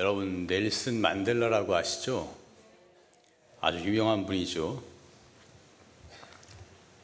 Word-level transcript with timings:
여러분 0.00 0.46
넬슨 0.46 0.98
만델라라고 1.02 1.74
아시죠? 1.74 2.34
아주 3.60 3.80
유명한 3.80 4.24
분이죠. 4.24 4.82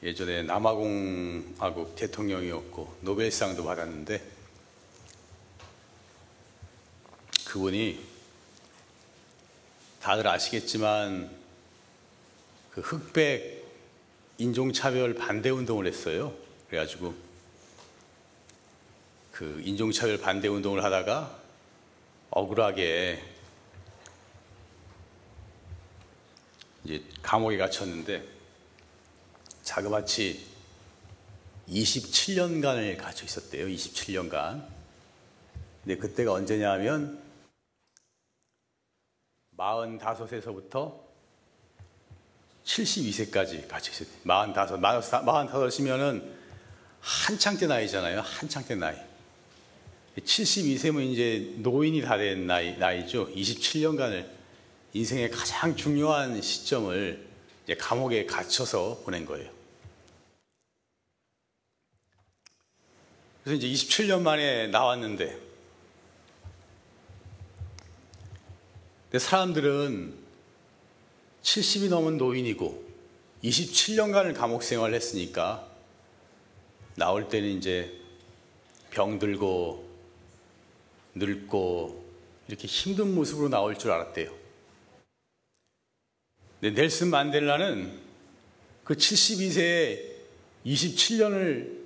예전에 0.03 0.45
남아공화국 0.45 1.95
대통령이었고 1.95 2.97
노벨상도 3.03 3.67
받았는데 3.67 4.23
그분이 7.45 8.03
다들 10.01 10.27
아시겠지만 10.27 11.31
그 12.71 12.81
흑백 12.81 13.63
인종차별 14.39 15.13
반대 15.17 15.51
운동을 15.51 15.87
했어요. 15.87 16.33
그래가지고 16.71 17.15
그 19.33 19.61
인종차별 19.67 20.17
반대 20.17 20.49
운동을 20.49 20.83
하다가 20.83 21.46
억울하게 22.31 23.23
이제 26.85 27.03
감옥에 27.23 27.57
갇혔는데 27.57 28.25
자그마치 29.63 30.47
27년간을 31.69 32.97
갇혀 32.97 33.25
있었대요. 33.25 33.67
27년간. 33.67 34.67
근데 35.83 35.97
그때가 35.97 36.33
언제냐면 36.33 37.23
45세서부터 39.57 41.07
72세까지 42.65 43.69
갇혀 43.69 43.93
있어요. 43.93 44.09
45, 44.25 44.81
45이면은 44.81 46.35
한창 47.01 47.57
때 47.57 47.67
나이잖아요. 47.67 48.21
한창 48.21 48.65
때 48.65 48.75
나이. 48.75 49.06
72세면 50.23 51.13
이제 51.13 51.53
노인이 51.59 52.01
다 52.03 52.17
된 52.17 52.47
나이, 52.47 52.77
나이죠. 52.77 53.33
27년간을 53.35 54.27
인생의 54.95 55.31
가장 55.31 55.77
중요한 55.77 56.41
시점을 56.41 57.27
감옥에 57.79 58.25
갇혀서 58.25 59.03
보낸 59.05 59.27
거예요. 59.27 59.51
그래서 63.45 63.65
이제 63.65 63.69
27년 63.69 64.23
만에 64.23 64.69
나왔는데, 64.69 65.39
근데 69.11 69.19
사람들은 69.19 70.15
70이 71.43 71.89
넘은 71.91 72.17
노인이고 72.17 72.85
27년간을 73.45 74.35
감옥 74.35 74.63
생활을 74.63 74.95
했으니까 74.95 75.69
나올 76.97 77.29
때는 77.29 77.51
이제 77.51 78.01
병들고 78.91 79.86
늙고 81.17 82.05
이렇게 82.49 82.67
힘든 82.69 83.15
모습으로 83.15 83.49
나올 83.49 83.77
줄 83.77 83.91
알았대요. 83.91 84.33
근데 86.61 86.81
넬슨 86.81 87.09
만델라는 87.11 88.01
그 88.85 88.95
72세에 88.95 90.17
27년을 90.65 91.77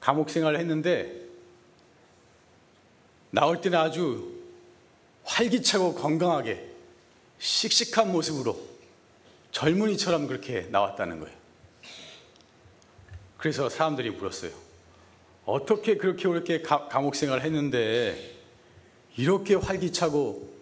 감옥 0.00 0.30
생활을 0.30 0.58
했는데 0.58 1.22
나올 3.30 3.60
때는 3.60 3.78
아주 3.78 4.40
활기차고 5.24 5.94
건강하게 5.94 6.68
씩씩한 7.38 8.12
모습으로 8.12 8.58
젊은이처럼 9.52 10.26
그렇게 10.26 10.62
나왔다는 10.70 11.20
거예요. 11.20 11.36
그래서 13.38 13.68
사람들이 13.68 14.10
물었어요. 14.10 14.52
어떻게 15.44 15.96
그렇게 15.96 16.28
그렇게 16.28 16.62
감옥 16.62 17.16
생활을 17.16 17.42
했는데 17.42 18.41
이렇게 19.16 19.54
활기차고 19.54 20.52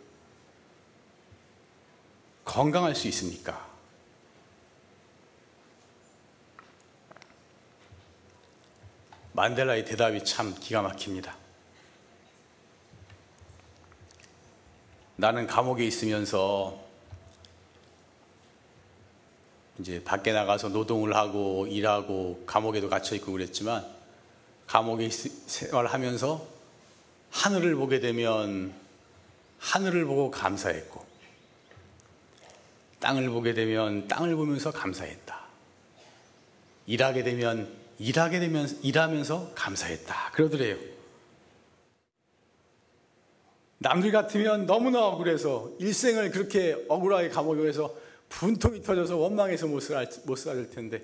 건강할 2.45 2.95
수 2.95 3.07
있습니까? 3.09 3.69
만델라의 9.33 9.85
대답이 9.85 10.25
참 10.25 10.55
기가 10.59 10.83
막힙니다. 10.83 11.37
나는 15.17 15.47
감옥에 15.47 15.85
있으면서 15.85 16.79
이제 19.79 20.03
밖에 20.03 20.33
나가서 20.33 20.71
노동을 20.71 21.15
하고 21.15 21.67
일하고 21.67 22.43
감옥에도 22.47 22.89
갇혀 22.89 23.15
있고 23.17 23.33
그랬지만 23.33 23.87
감옥에 24.67 25.09
생활하면서 25.09 26.60
하늘을 27.31 27.75
보게 27.77 28.01
되면 28.01 28.75
하늘을 29.59 30.05
보고 30.05 30.31
감사했고, 30.31 31.05
땅을 33.01 33.31
보게 33.31 33.55
되면 33.55 34.09
땅을 34.09 34.37
보면서 34.37 34.71
감사했다. 34.71 35.41
일하게 36.87 37.23
되면 37.23 37.73
일하게 37.99 38.41
되면 38.41 38.69
일하면서 38.83 39.53
감사했다. 39.55 40.31
그러더래요. 40.33 40.77
남들 43.79 44.13
같으면 44.13 44.67
너무나 44.67 45.07
억울해서 45.07 45.71
일생을 45.79 46.31
그렇게 46.31 46.85
억울하게 46.89 47.31
감옥에 47.31 47.67
해서 47.67 47.95
분통이 48.29 48.83
터져서 48.83 49.17
원망해서 49.17 49.67
못될 49.67 50.71
텐데 50.71 51.03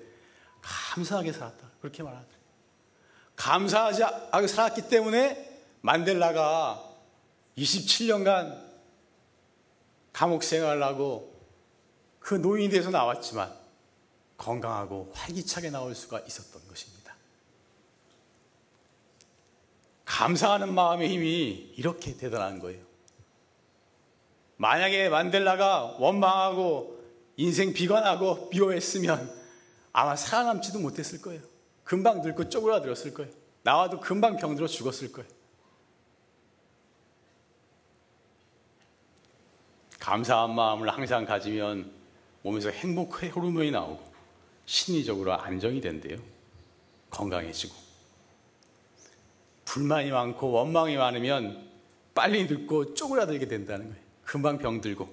감사하게 0.61 1.31
살았다. 1.33 1.71
그렇게 1.81 2.03
말하더래요. 2.03 2.37
감사하지 3.35 4.03
않게 4.31 4.47
살았기 4.47 4.89
때문에 4.89 5.56
만델라가 5.81 6.83
27년간 7.57 8.67
감옥 10.13 10.43
생활을 10.43 10.81
하고 10.83 11.35
그 12.19 12.35
노인이 12.35 12.69
돼서 12.69 12.89
나왔지만 12.89 13.53
건강하고 14.37 15.11
활기차게 15.13 15.69
나올 15.69 15.95
수가 15.95 16.19
있었던 16.19 16.67
것입니다. 16.67 17.15
감사하는 20.05 20.73
마음의 20.73 21.09
힘이 21.09 21.73
이렇게 21.77 22.15
대단한 22.15 22.59
거예요. 22.59 22.81
만약에 24.57 25.09
만델라가 25.09 25.97
원망하고 25.99 26.97
인생 27.37 27.73
비관하고 27.73 28.49
비호했으면 28.49 29.31
아마 29.93 30.15
살아남지도 30.15 30.79
못했을 30.79 31.21
거예요. 31.21 31.41
금방 31.83 32.21
늙고 32.21 32.49
쪼그라들었을 32.49 33.13
거예요. 33.13 33.31
나와도 33.63 33.99
금방 33.99 34.37
병들어 34.37 34.67
죽었을 34.67 35.11
거예요. 35.11 35.36
감사한 40.07 40.55
마음을 40.55 40.87
항상 40.87 41.25
가지면 41.25 41.91
몸에서 42.41 42.69
행복의 42.69 43.29
호르몬이 43.29 43.71
나오고 43.71 44.01
심리적으로 44.65 45.33
안정이 45.33 45.81
된대요. 45.81 46.17
건강해지고. 47.09 47.75
불만이 49.65 50.11
많고 50.11 50.49
원망이 50.49 50.95
많으면 50.95 51.69
빨리 52.15 52.45
늙고 52.45 52.93
쪼그라들게 52.93 53.49
된다는 53.49 53.89
거예요. 53.89 54.01
금방 54.23 54.59
병들고. 54.59 55.09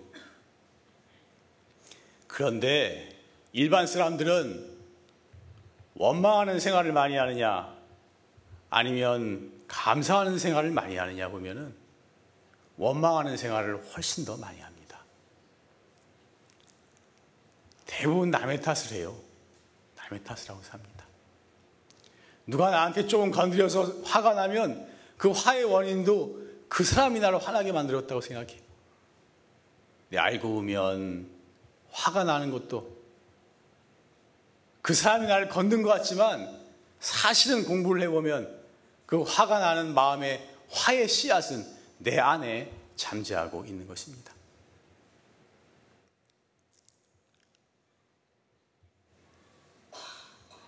그런데 2.28 3.18
일반 3.52 3.88
사람들은 3.88 4.78
원망하는 5.94 6.60
생활을 6.60 6.92
많이 6.92 7.16
하느냐 7.16 7.76
아니면 8.70 9.52
감사하는 9.66 10.38
생활을 10.38 10.70
많이 10.70 10.96
하느냐 10.96 11.30
보면은 11.30 11.74
원망하는 12.76 13.36
생활을 13.36 13.82
훨씬 13.92 14.24
더 14.24 14.36
많이 14.36 14.60
합니다. 14.60 14.73
대부분 17.86 18.30
남의 18.30 18.60
탓을 18.62 18.92
해요. 18.92 19.16
남의 19.96 20.24
탓을 20.24 20.50
하고 20.50 20.62
삽니다. 20.62 21.04
누가 22.46 22.70
나한테 22.70 23.06
조금 23.06 23.30
건드려서 23.30 24.02
화가 24.04 24.34
나면 24.34 24.88
그 25.16 25.30
화의 25.30 25.64
원인도 25.64 26.42
그 26.68 26.84
사람이 26.84 27.20
나를 27.20 27.38
화나게 27.38 27.72
만들었다고 27.72 28.20
생각해요. 28.20 28.60
근 30.10 30.18
알고 30.18 30.48
보면 30.48 31.28
화가 31.90 32.24
나는 32.24 32.50
것도 32.50 32.94
그 34.82 34.92
사람이 34.92 35.26
나를 35.26 35.48
건든 35.48 35.82
것 35.82 35.88
같지만 35.88 36.62
사실은 37.00 37.64
공부를 37.64 38.02
해보면 38.02 38.62
그 39.06 39.22
화가 39.22 39.58
나는 39.58 39.94
마음의 39.94 40.46
화의 40.70 41.08
씨앗은 41.08 41.64
내 41.98 42.18
안에 42.18 42.70
잠재하고 42.96 43.64
있는 43.64 43.86
것입니다. 43.86 44.33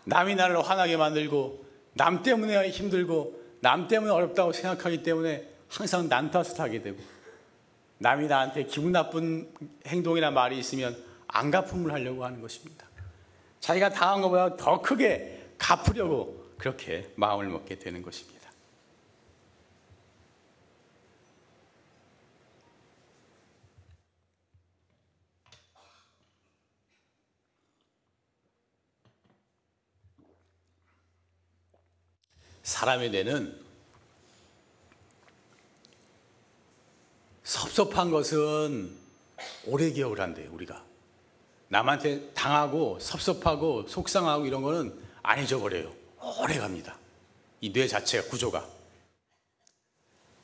남이 0.07 0.37
나를 0.37 0.63
화나게 0.63 0.97
만들고 0.97 1.65
남 1.95 2.23
때문에 2.23 2.71
힘들고 2.71 3.43
남 3.61 3.89
때문에 3.89 4.13
어렵다고 4.13 4.53
생각하기 4.53 5.03
때문에 5.03 5.49
항상 5.69 6.09
난 6.09 6.31
탓을 6.31 6.59
하게 6.59 6.81
되고 6.81 6.99
남이 7.99 8.29
나한테 8.29 8.65
기분 8.65 8.93
나쁜 8.93 9.53
행동이나 9.87 10.31
말이 10.31 10.59
있으면 10.59 10.97
안 11.27 11.51
갚음을 11.51 11.93
하려고 11.93 12.25
하는 12.25 12.41
것입니다. 12.41 12.87
자기가 13.61 13.91
당한 13.91 14.21
것보다 14.23 14.57
더 14.57 14.81
크게 14.81 15.55
갚으려고 15.59 16.47
그렇게 16.57 17.11
마음을 17.17 17.49
먹게 17.49 17.79
되는 17.79 18.01
것입니다. 18.03 18.36
사람의 32.67 33.11
뇌는 33.11 33.65
섭섭한 37.45 38.11
것은 38.11 38.93
오래 39.67 39.91
기억을 39.93 40.21
한대요, 40.21 40.51
우리가. 40.53 40.85
남한테 41.69 42.33
당하고 42.33 42.99
섭섭하고 42.99 43.87
속상하고 43.87 44.47
이런 44.47 44.63
거는 44.63 45.01
안 45.23 45.41
잊어버려요. 45.43 45.95
오래 46.41 46.59
갑니다. 46.59 46.99
이 47.61 47.73
뇌 47.73 47.87
자체가 47.87 48.29
구조가. 48.29 48.69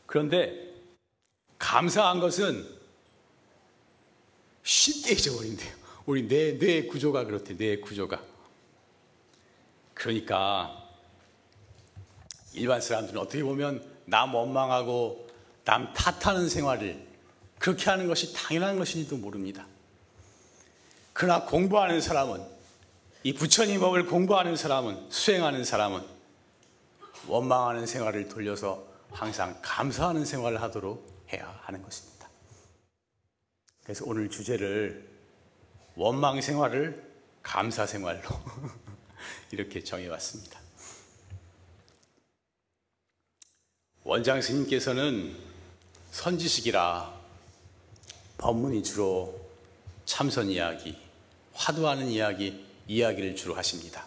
그런데 0.07 0.75
감사한 1.59 2.21
것은 2.21 2.69
쉽게 4.63 5.15
잊어버린대요. 5.15 5.75
우리 6.07 6.29
뇌, 6.29 6.57
뇌 6.57 6.87
구조가 6.87 7.25
그렇대, 7.25 7.57
뇌 7.57 7.79
구조가. 7.81 8.23
그러니까 9.95 10.82
일반 12.55 12.81
사람들은 12.81 13.21
어떻게 13.21 13.43
보면 13.43 13.85
남 14.05 14.35
원망하고 14.35 15.29
남 15.65 15.93
탓하는 15.93 16.49
생활을 16.49 17.07
그렇게 17.59 17.91
하는 17.91 18.09
것이 18.09 18.33
당연한 18.35 18.79
것인지도 18.79 19.17
모릅니다. 19.17 19.67
그러나 21.13 21.45
공부하는 21.45 22.01
사람은 22.01 22.45
이 23.25 23.35
부처님 23.35 23.81
법을 23.81 24.07
공부하는 24.07 24.57
사람은 24.57 25.11
수행하는 25.11 25.65
사람은 25.65 26.03
원망하는 27.29 27.87
생활을 27.87 28.29
돌려서 28.29 28.85
항상 29.11 29.57
감사하는 29.63 30.25
생활을 30.25 30.61
하도록 30.63 31.07
해야 31.33 31.61
하는 31.63 31.83
것입니다. 31.83 32.29
그래서 33.85 34.05
오늘 34.07 34.29
주제를 34.29 35.09
원망 35.95 36.41
생활을 36.41 37.13
감사 37.43 37.87
생활로 37.87 38.23
이렇게 39.53 39.85
정해왔습니다. 39.85 40.62
원장 44.05 44.43
스님께서는 44.43 45.37
선지식이라 46.11 47.21
법문이 48.39 48.83
주로 48.83 49.41
참선 50.05 50.51
이야기, 50.51 50.97
화두하는 51.53 52.09
이야기, 52.09 52.65
이야기를 52.89 53.37
주로 53.37 53.55
하십니다. 53.55 54.05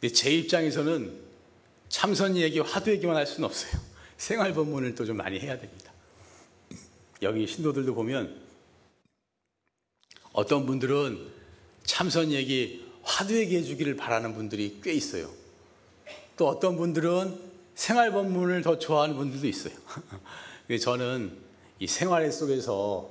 근데 0.00 0.14
제 0.14 0.30
입장에서는 0.30 1.20
참선 1.88 2.36
얘기, 2.36 2.60
화두 2.60 2.90
얘기만 2.92 3.16
할 3.16 3.26
수는 3.26 3.48
없어요. 3.48 3.72
생활 4.16 4.54
법문을 4.54 4.94
또 4.94 5.04
좀 5.04 5.16
많이 5.16 5.40
해야 5.40 5.58
됩니다. 5.58 5.92
여기 7.22 7.46
신도들도 7.46 7.94
보면 7.94 8.40
어떤 10.32 10.66
분들은 10.66 11.32
참선 11.84 12.30
얘기, 12.30 12.84
화두 13.02 13.36
얘기 13.36 13.56
해주기를 13.56 13.96
바라는 13.96 14.34
분들이 14.34 14.78
꽤 14.82 14.92
있어요. 14.92 15.32
또 16.36 16.48
어떤 16.48 16.76
분들은 16.76 17.53
생활 17.74 18.12
법문을 18.12 18.62
더 18.62 18.78
좋아하는 18.78 19.16
분들도 19.16 19.46
있어요. 19.46 19.74
저는 20.80 21.36
이 21.78 21.86
생활 21.86 22.30
속에서 22.30 23.10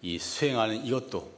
이 0.00 0.18
수행하는 0.18 0.84
이것도 0.84 1.30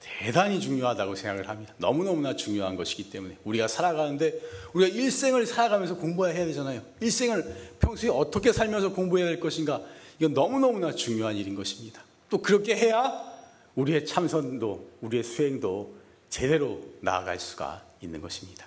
대단히 0.00 0.60
중요하다고 0.60 1.14
생각을 1.14 1.48
합니다. 1.48 1.74
너무너무나 1.78 2.36
중요한 2.36 2.76
것이기 2.76 3.08
때문에 3.10 3.38
우리가 3.44 3.68
살아가는데 3.68 4.38
우리가 4.74 4.94
일생을 4.94 5.46
살아가면서 5.46 5.96
공부해야 5.96 6.44
되잖아요. 6.44 6.82
일생을 7.00 7.76
평소에 7.80 8.10
어떻게 8.10 8.52
살면서 8.52 8.92
공부해야 8.92 9.28
될 9.28 9.40
것인가 9.40 9.82
이건 10.18 10.34
너무너무나 10.34 10.92
중요한 10.92 11.36
일인 11.36 11.54
것입니다. 11.54 12.02
또 12.28 12.38
그렇게 12.42 12.76
해야 12.76 13.22
우리의 13.74 14.04
참선도 14.04 14.90
우리의 15.00 15.24
수행도 15.24 15.94
제대로 16.28 16.80
나아갈 17.00 17.40
수가 17.40 17.82
있는 18.02 18.20
것입니다. 18.20 18.66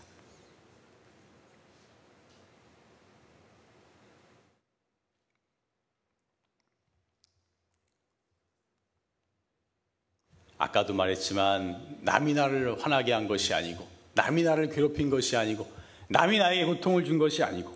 아까도 10.58 10.94
말했지만 10.94 12.00
남이 12.02 12.34
나를 12.34 12.82
화나게 12.82 13.14
한 13.14 13.28
것이 13.28 13.54
아니고 13.54 13.88
남이 14.14 14.44
나를 14.44 14.70
괴롭힌 14.70 15.10
것이 15.10 15.38
아니고 15.38 15.70
남이 16.10 16.40
나에게 16.40 16.66
고통을 16.66 17.06
준 17.06 17.18
것이 17.18 17.44
아니고 17.44 17.76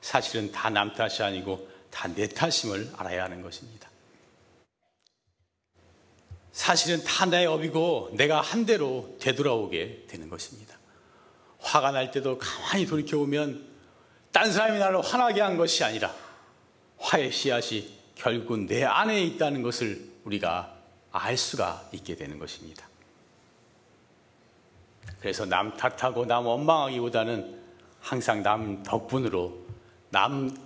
사실은 0.00 0.52
다 0.52 0.70
남 0.70 0.94
탓이 0.94 1.22
아니고 1.22 1.68
다 1.90 2.08
내 2.08 2.28
탓임을 2.28 2.90
알아야 2.96 3.24
하는 3.24 3.42
것입니다. 3.42 3.90
사실은 6.52 7.02
다내 7.04 7.46
업이고 7.46 8.10
내가 8.12 8.40
한 8.40 8.66
대로 8.66 9.16
되돌아오게 9.20 10.06
되는 10.08 10.28
것입니다. 10.28 10.78
화가 11.58 11.90
날 11.92 12.10
때도 12.10 12.38
가만히 12.38 12.86
돌이켜보면 12.86 13.68
딴 14.32 14.52
사람이 14.52 14.78
나를 14.78 15.00
화나게 15.00 15.40
한 15.40 15.56
것이 15.56 15.82
아니라 15.84 16.14
화의 16.98 17.32
씨앗이 17.32 17.92
결국 18.14 18.60
내 18.66 18.84
안에 18.84 19.22
있다는 19.24 19.62
것을 19.62 20.08
우리가 20.24 20.79
알 21.12 21.36
수가 21.36 21.88
있게 21.92 22.16
되는 22.16 22.38
것입니다. 22.38 22.88
그래서 25.20 25.44
남 25.44 25.76
탓하고 25.76 26.24
남 26.24 26.46
원망하기보다는 26.46 27.60
항상 28.00 28.42
남 28.42 28.82
덕분으로 28.82 29.58
남 30.10 30.56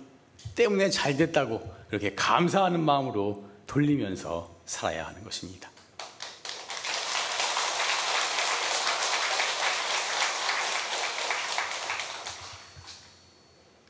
때문에 0.55 0.89
잘 0.89 1.17
됐다고 1.17 1.75
그렇게 1.89 2.15
감사하는 2.15 2.79
마음으로 2.79 3.45
돌리면서 3.67 4.49
살아야 4.65 5.07
하는 5.07 5.23
것입니다. 5.23 5.69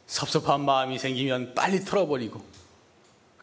섭섭한 0.07 0.63
마음이 0.63 0.97
생기면 0.97 1.53
빨리 1.55 1.83
털어버리고 1.83 2.41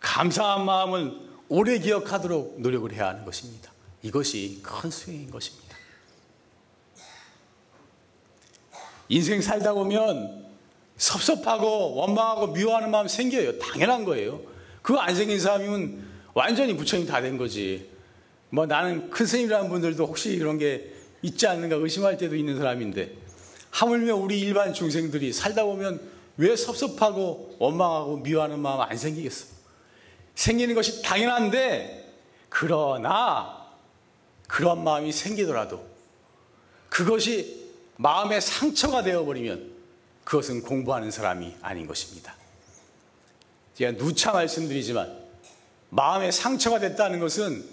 감사한 0.00 0.64
마음은 0.64 1.31
오래 1.54 1.78
기억하도록 1.78 2.62
노력을 2.62 2.90
해야 2.94 3.08
하는 3.08 3.26
것입니다. 3.26 3.70
이것이 4.02 4.60
큰 4.62 4.90
수행인 4.90 5.30
것입니다. 5.30 5.76
인생 9.10 9.42
살다 9.42 9.74
보면 9.74 10.46
섭섭하고 10.96 11.94
원망하고 11.96 12.46
미워하는 12.48 12.90
마음 12.90 13.06
생겨요. 13.06 13.58
당연한 13.58 14.06
거예요. 14.06 14.40
그거 14.80 14.98
안 15.00 15.14
생긴 15.14 15.38
사람이면 15.38 16.02
완전히 16.32 16.74
부처님 16.74 17.06
다 17.06 17.20
된 17.20 17.36
거지. 17.36 17.90
뭐 18.48 18.64
나는 18.64 19.10
큰 19.10 19.26
스님이라는 19.26 19.68
분들도 19.68 20.06
혹시 20.06 20.38
그런 20.38 20.56
게 20.56 20.90
있지 21.20 21.46
않는가 21.46 21.76
의심할 21.76 22.16
때도 22.16 22.34
있는 22.34 22.56
사람인데 22.56 23.14
하물며 23.72 24.16
우리 24.16 24.40
일반 24.40 24.72
중생들이 24.72 25.34
살다 25.34 25.64
보면 25.64 26.00
왜 26.38 26.56
섭섭하고 26.56 27.56
원망하고 27.58 28.16
미워하는 28.20 28.58
마음 28.58 28.80
안 28.80 28.96
생기겠어? 28.96 29.61
생기는 30.34 30.74
것이 30.74 31.02
당연한데 31.02 32.12
그러나 32.48 33.66
그런 34.48 34.84
마음이 34.84 35.12
생기더라도 35.12 35.84
그것이 36.88 37.70
마음의 37.96 38.40
상처가 38.40 39.02
되어버리면 39.02 39.72
그것은 40.24 40.62
공부하는 40.62 41.10
사람이 41.10 41.56
아닌 41.62 41.86
것입니다. 41.86 42.34
제가 43.74 43.96
누차 43.96 44.32
말씀드리지만 44.32 45.22
마음의 45.90 46.32
상처가 46.32 46.78
됐다는 46.78 47.20
것은 47.20 47.64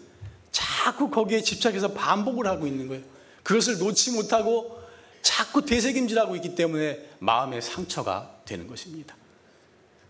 자꾸 0.51 1.09
거기에 1.09 1.41
집착해서 1.41 1.93
반복을 1.93 2.47
하고 2.47 2.65
있는 2.65 2.87
거예요. 2.87 3.03
그것을 3.43 3.77
놓지 3.77 4.11
못하고 4.11 4.79
자꾸 5.21 5.65
되새김질하고 5.65 6.35
있기 6.37 6.55
때문에 6.55 7.09
마음의 7.19 7.61
상처가 7.61 8.37
되는 8.45 8.67
것입니다. 8.67 9.15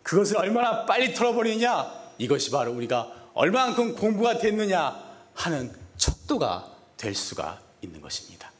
그것을 0.03 0.37
얼마나 0.37 0.85
빨리 0.85 1.13
털어버리냐? 1.13 2.08
이것이 2.19 2.51
바로 2.51 2.71
우리가 2.73 3.11
얼마만큼 3.33 3.95
공부가 3.95 4.37
됐느냐 4.37 5.03
하는 5.33 5.75
척도가 5.97 6.69
될 6.97 7.15
수가 7.15 7.59
있는 7.81 8.01
것입니다. 8.01 8.51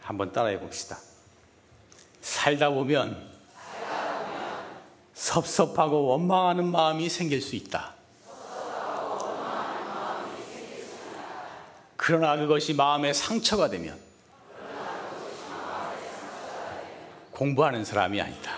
한번 0.00 0.32
따라해 0.32 0.58
봅시다. 0.58 0.98
살다 2.20 2.70
보면, 2.70 3.30
섭섭하고 5.14 6.06
원망하는 6.06 6.66
마음이 6.66 7.08
생길 7.08 7.40
수 7.40 7.54
있다. 7.54 7.94
그러나 11.96 12.36
그것이 12.36 12.74
마음의 12.74 13.14
상처가 13.14 13.70
되면 13.70 13.96
공부하는 17.30 17.84
사람이 17.84 18.20
아니다. 18.20 18.51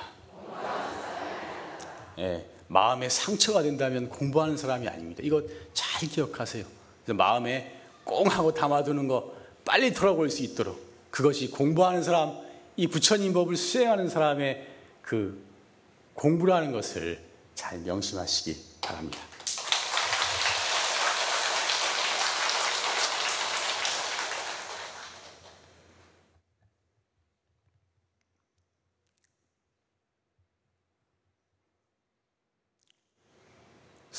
예, 2.18 2.46
마음에 2.68 3.08
상처가 3.08 3.62
된다면 3.62 4.08
공부하는 4.08 4.56
사람이 4.56 4.88
아닙니다. 4.88 5.22
이거 5.24 5.42
잘 5.72 6.08
기억하세요. 6.08 6.64
마음에 7.08 7.80
꽁 8.04 8.28
하고 8.28 8.52
담아두는 8.52 9.08
거 9.08 9.34
빨리 9.64 9.92
돌아볼 9.92 10.30
수 10.30 10.42
있도록 10.42 10.80
그것이 11.10 11.50
공부하는 11.50 12.02
사람, 12.02 12.36
이 12.76 12.88
부처님 12.88 13.32
법을 13.32 13.56
수행하는 13.56 14.08
사람의 14.08 14.66
그 15.02 15.42
공부라는 16.14 16.72
것을 16.72 17.20
잘 17.54 17.78
명심하시기 17.78 18.56
바랍니다. 18.80 19.18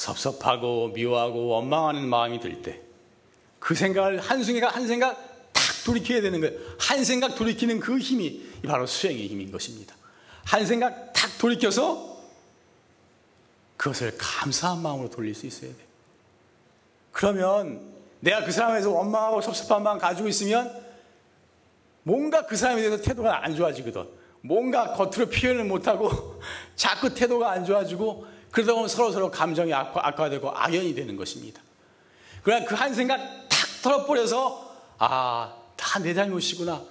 섭섭하고 0.06 0.90
미워하고 0.90 1.48
원망하는 1.48 2.08
마음이 2.08 2.40
들 2.40 2.62
때 2.62 2.86
그 3.66 3.74
생각을 3.74 4.20
한순간 4.20 4.70
한 4.70 4.86
생각 4.86 5.18
탁 5.52 5.64
돌이켜야 5.88 6.22
되는 6.22 6.40
거예요. 6.40 6.56
한 6.80 7.04
생각 7.04 7.34
돌이키는 7.34 7.80
그 7.80 7.98
힘이 7.98 8.48
바로 8.64 8.86
수행의 8.86 9.28
힘인 9.28 9.52
것입니다. 9.52 9.96
한 10.44 10.64
생각 10.68 11.14
탁 11.14 11.36
돌이켜서 11.40 12.16
그것을 13.76 14.14
감사한 14.20 14.84
마음으로 14.84 15.10
돌릴 15.10 15.34
수 15.34 15.48
있어야 15.48 15.72
돼요. 15.72 15.88
그러면 17.12 17.82
내가 18.20 18.44
그 18.44 18.52
사람에서 18.52 18.92
원망하고 18.92 19.42
섭섭한 19.42 19.82
마음 19.82 19.98
가지고 19.98 20.28
있으면 20.28 20.72
뭔가 22.04 22.46
그 22.46 22.56
사람에 22.56 22.82
대해서 22.84 23.02
태도가 23.02 23.44
안 23.44 23.56
좋아지거든. 23.56 24.06
뭔가 24.42 24.94
겉으로 24.94 25.32
표현을 25.32 25.64
못하고 25.64 26.40
자꾸 26.78 27.16
태도가 27.16 27.50
안 27.50 27.66
좋아지고 27.66 28.28
그러다 28.56 28.74
보면 28.74 28.88
서로 28.88 29.12
서로 29.12 29.30
감정이 29.30 29.74
악화, 29.74 30.00
악화 30.08 30.30
되고 30.30 30.50
악연이 30.50 30.96
되는 30.96 31.18
것입니다. 31.18 31.62
그러나 32.42 32.66
그 32.66 32.74
한 32.76 32.94
생각 32.94 33.18
탁 33.50 33.60
털어버려서 33.84 34.76
아, 34.98 35.54
다 35.76 36.00
내 36.00 36.14
잘못이구나. 36.14 36.82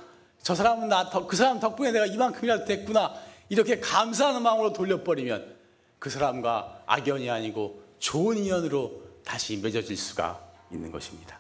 저 0.43 0.55
사람은 0.55 0.89
나, 0.89 1.09
그 1.09 1.37
사람 1.37 1.59
덕분에 1.61 1.91
내가 1.91 2.05
이만큼이라도 2.07 2.67
됐구나. 2.67 3.15
이렇게 3.49 3.81
감사하는 3.81 4.43
마음으로 4.43 4.75
돌려버리면 4.75 5.55
그 5.99 6.11
사람과 6.11 6.83
악연이 6.85 7.31
아니고 7.31 7.83
좋은 7.99 8.37
인연으로 8.37 9.01
다시 9.25 9.57
맺어질 9.57 9.97
수가 9.97 10.39
있는 10.71 10.93
것입니다. 10.93 11.39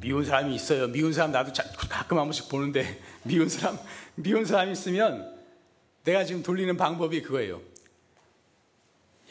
미운 0.00 0.24
사람이 0.24 0.54
있어요. 0.54 0.88
미운 0.88 1.12
사람 1.12 1.32
나도 1.32 1.52
가끔 1.88 2.18
한 2.18 2.24
번씩 2.24 2.48
보는데 2.48 3.00
미운 3.22 3.48
사람 3.48 3.78
미운 4.14 4.44
사람 4.44 4.70
있으면 4.70 5.38
내가 6.04 6.24
지금 6.24 6.42
돌리는 6.42 6.76
방법이 6.76 7.22
그거예요. 7.22 7.60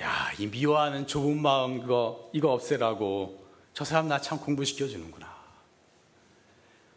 야, 0.01 0.31
이 0.37 0.47
미워하는 0.47 1.07
좁은 1.07 1.41
마음 1.41 1.81
그거 1.81 2.29
이거 2.33 2.53
없애라고 2.53 3.43
저 3.73 3.83
사람 3.83 4.07
나 4.07 4.19
참 4.21 4.39
공부시켜 4.39 4.87
주는구나. 4.87 5.27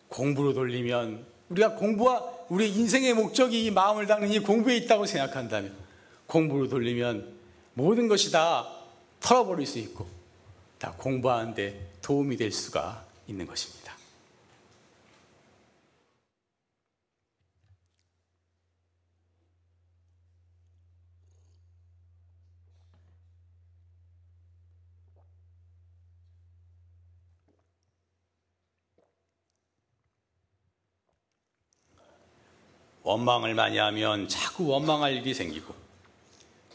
공부로 0.08 0.52
돌리면 0.52 1.24
우리가 1.48 1.74
공부와 1.74 2.30
우리 2.48 2.68
인생의 2.70 3.14
목적이 3.14 3.64
이 3.64 3.70
마음을 3.70 4.06
닦는 4.06 4.30
이 4.30 4.38
공부에 4.40 4.76
있다고 4.76 5.06
생각한다면 5.06 5.74
공부로 6.26 6.68
돌리면 6.68 7.34
모든 7.74 8.08
것이 8.08 8.30
다 8.30 8.68
털어버릴 9.20 9.66
수 9.66 9.78
있고 9.78 10.06
다 10.78 10.94
공부하는데 10.98 11.92
도움이 12.02 12.36
될 12.36 12.52
수가 12.52 13.04
있는 13.26 13.46
것입니다. 13.46 13.92
원망을 33.02 33.54
많이 33.54 33.78
하면 33.78 34.28
자꾸 34.28 34.66
원망할 34.68 35.14
일이 35.14 35.34
생기고 35.34 35.74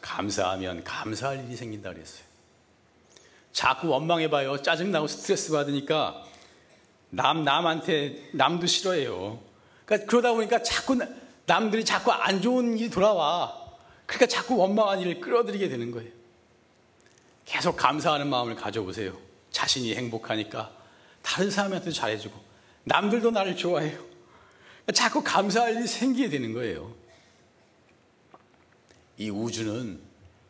감사하면 0.02 0.84
감사할 0.84 1.46
일이 1.46 1.56
생긴다 1.56 1.94
그랬어요. 1.94 2.26
자꾸 3.52 3.88
원망해봐요. 3.90 4.62
짜증나고 4.62 5.08
스트레스 5.08 5.52
받으니까 5.52 6.24
남, 7.10 7.44
남한테 7.44 8.30
남도 8.34 8.68
싫어해요. 8.68 9.40
그러니까 9.86 10.08
그러다 10.10 10.34
보니까 10.34 10.62
자꾸 10.62 10.98
남들이 11.46 11.86
자꾸 11.86 12.12
안 12.12 12.42
좋은 12.42 12.78
일이 12.78 12.90
돌아와. 12.90 13.56
그러니까 14.06 14.26
자꾸 14.28 14.58
원망한 14.58 15.00
일을 15.02 15.20
끌어들이게 15.20 15.70
되는 15.70 15.92
거예요. 15.92 16.12
계속 17.46 17.78
감사하는 17.78 18.28
마음을 18.28 18.56
가져보세요. 18.56 19.18
자신이 19.52 19.96
행복하니까 19.96 20.72
다른 21.22 21.50
사람한테도 21.50 21.92
잘해주고 21.92 22.38
남들도 22.84 23.32
나를 23.32 23.56
좋아해요. 23.56 24.06
자꾸 24.94 25.24
감사할 25.24 25.76
일이 25.76 25.88
생기게 25.88 26.30
되는 26.30 26.54
거예요. 26.54 26.94
이 29.18 29.30
우주는 29.30 30.00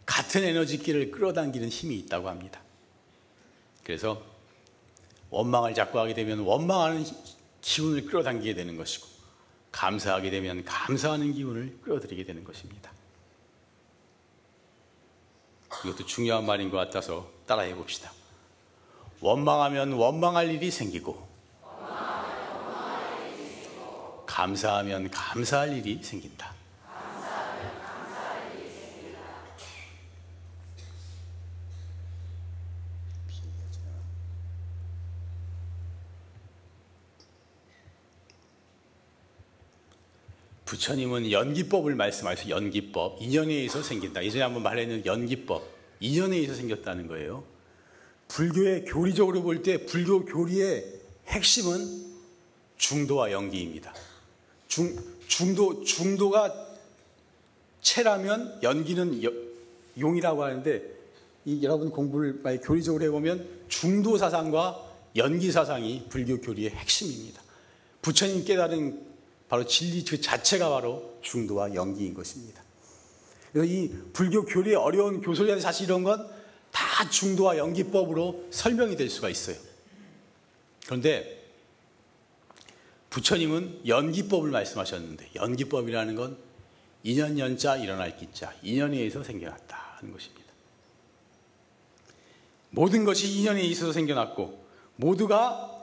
같은 0.06 0.44
에너지끼를 0.44 1.12
끌어당기는 1.12 1.70
힘이 1.70 1.98
있다고 2.00 2.30
합니다. 2.30 2.62
그래서 3.84 4.22
원망을 5.30 5.74
자꾸 5.74 6.00
하게 6.00 6.14
되면 6.14 6.40
원망하는 6.40 7.06
기운을 7.62 8.06
끌어당기게 8.06 8.54
되는 8.54 8.78
것이고 8.78 9.08
감사하게 9.72 10.30
되면 10.30 10.64
감사하는 10.64 11.34
기운을 11.34 11.80
끌어들이게 11.82 12.24
되는 12.24 12.44
것입니다. 12.44 12.92
이것도 15.86 16.06
중요한 16.06 16.46
말인 16.46 16.70
것 16.72 16.78
같아서 16.78 17.30
따라해 17.46 17.76
봅시다. 17.76 18.12
원망하면 19.20 19.94
원망할 19.94 20.50
일이 20.50 20.72
생기고 20.72 21.28
감사하면 24.26 25.10
감사할 25.10 25.74
일이 25.78 26.02
생긴다. 26.02 26.57
부처님은 40.78 41.32
연기법을 41.32 41.96
말씀하셔서 41.96 42.50
연기법, 42.50 43.22
인연에 43.22 43.54
의해서 43.54 43.82
생긴다. 43.82 44.24
예전에 44.24 44.44
한번 44.44 44.62
말했는 44.64 45.06
연기법, 45.06 45.64
인연에 46.00 46.38
의해서 46.38 46.54
생겼다는 46.54 47.08
거예요. 47.08 47.44
불교의 48.28 48.86
교리적으로 48.86 49.42
볼 49.42 49.64
때 49.64 49.86
불교 49.86 50.24
교리의 50.26 50.86
핵심은 51.28 52.06
중도와 52.78 53.32
연기입니다. 53.32 53.94
중, 54.68 54.96
중도, 55.28 55.84
중도가 55.84 56.54
체라면 57.82 58.60
연기는 58.62 59.24
여, 59.24 59.32
용이라고 60.00 60.44
하는데 60.44 60.84
이 61.46 61.64
여러분 61.64 61.90
공부를 61.90 62.42
많이 62.44 62.60
교리적으로 62.60 63.04
해보면 63.06 63.48
중도 63.68 64.18
사상과 64.18 64.86
연기 65.16 65.52
사상이 65.52 66.06
불교 66.10 66.40
교리의 66.40 66.70
핵심입니다. 66.72 67.42
부처님 68.02 68.46
깨달은 68.46 69.07
바로 69.50 69.66
진리 69.66 70.04
그 70.04 70.20
자체가 70.20 70.70
바로 70.70 71.18
중도와 71.22 71.74
연기인 71.74 72.14
것입니다. 72.14 72.62
그래서 73.52 73.72
이 73.72 73.90
불교 74.14 74.46
교리의 74.46 74.76
어려운 74.76 75.22
교소리한테 75.22 75.62
사실 75.62 75.86
이런 75.86 76.04
건 76.04 76.38
다 76.78 77.10
중도와 77.10 77.58
연기법으로 77.58 78.48
설명이 78.52 78.96
될 78.98 79.10
수가 79.10 79.30
있어요. 79.30 79.56
그런데 80.86 81.44
부처님은 83.10 83.88
연기법을 83.88 84.52
말씀하셨는데 84.52 85.32
연기법이라는 85.36 86.16
건 86.16 86.38
인연 87.04 87.40
연자 87.40 87.78
일어날 87.78 88.16
기자 88.16 88.54
인연에 88.62 88.98
의해서 88.98 89.24
생겨났다 89.24 89.96
하는 89.98 90.14
것입니다. 90.14 90.46
모든 92.70 93.06
것이 93.06 93.40
인연에 93.40 93.64
있어서 93.64 93.92
생겨났고 93.92 94.64
모두가 94.98 95.74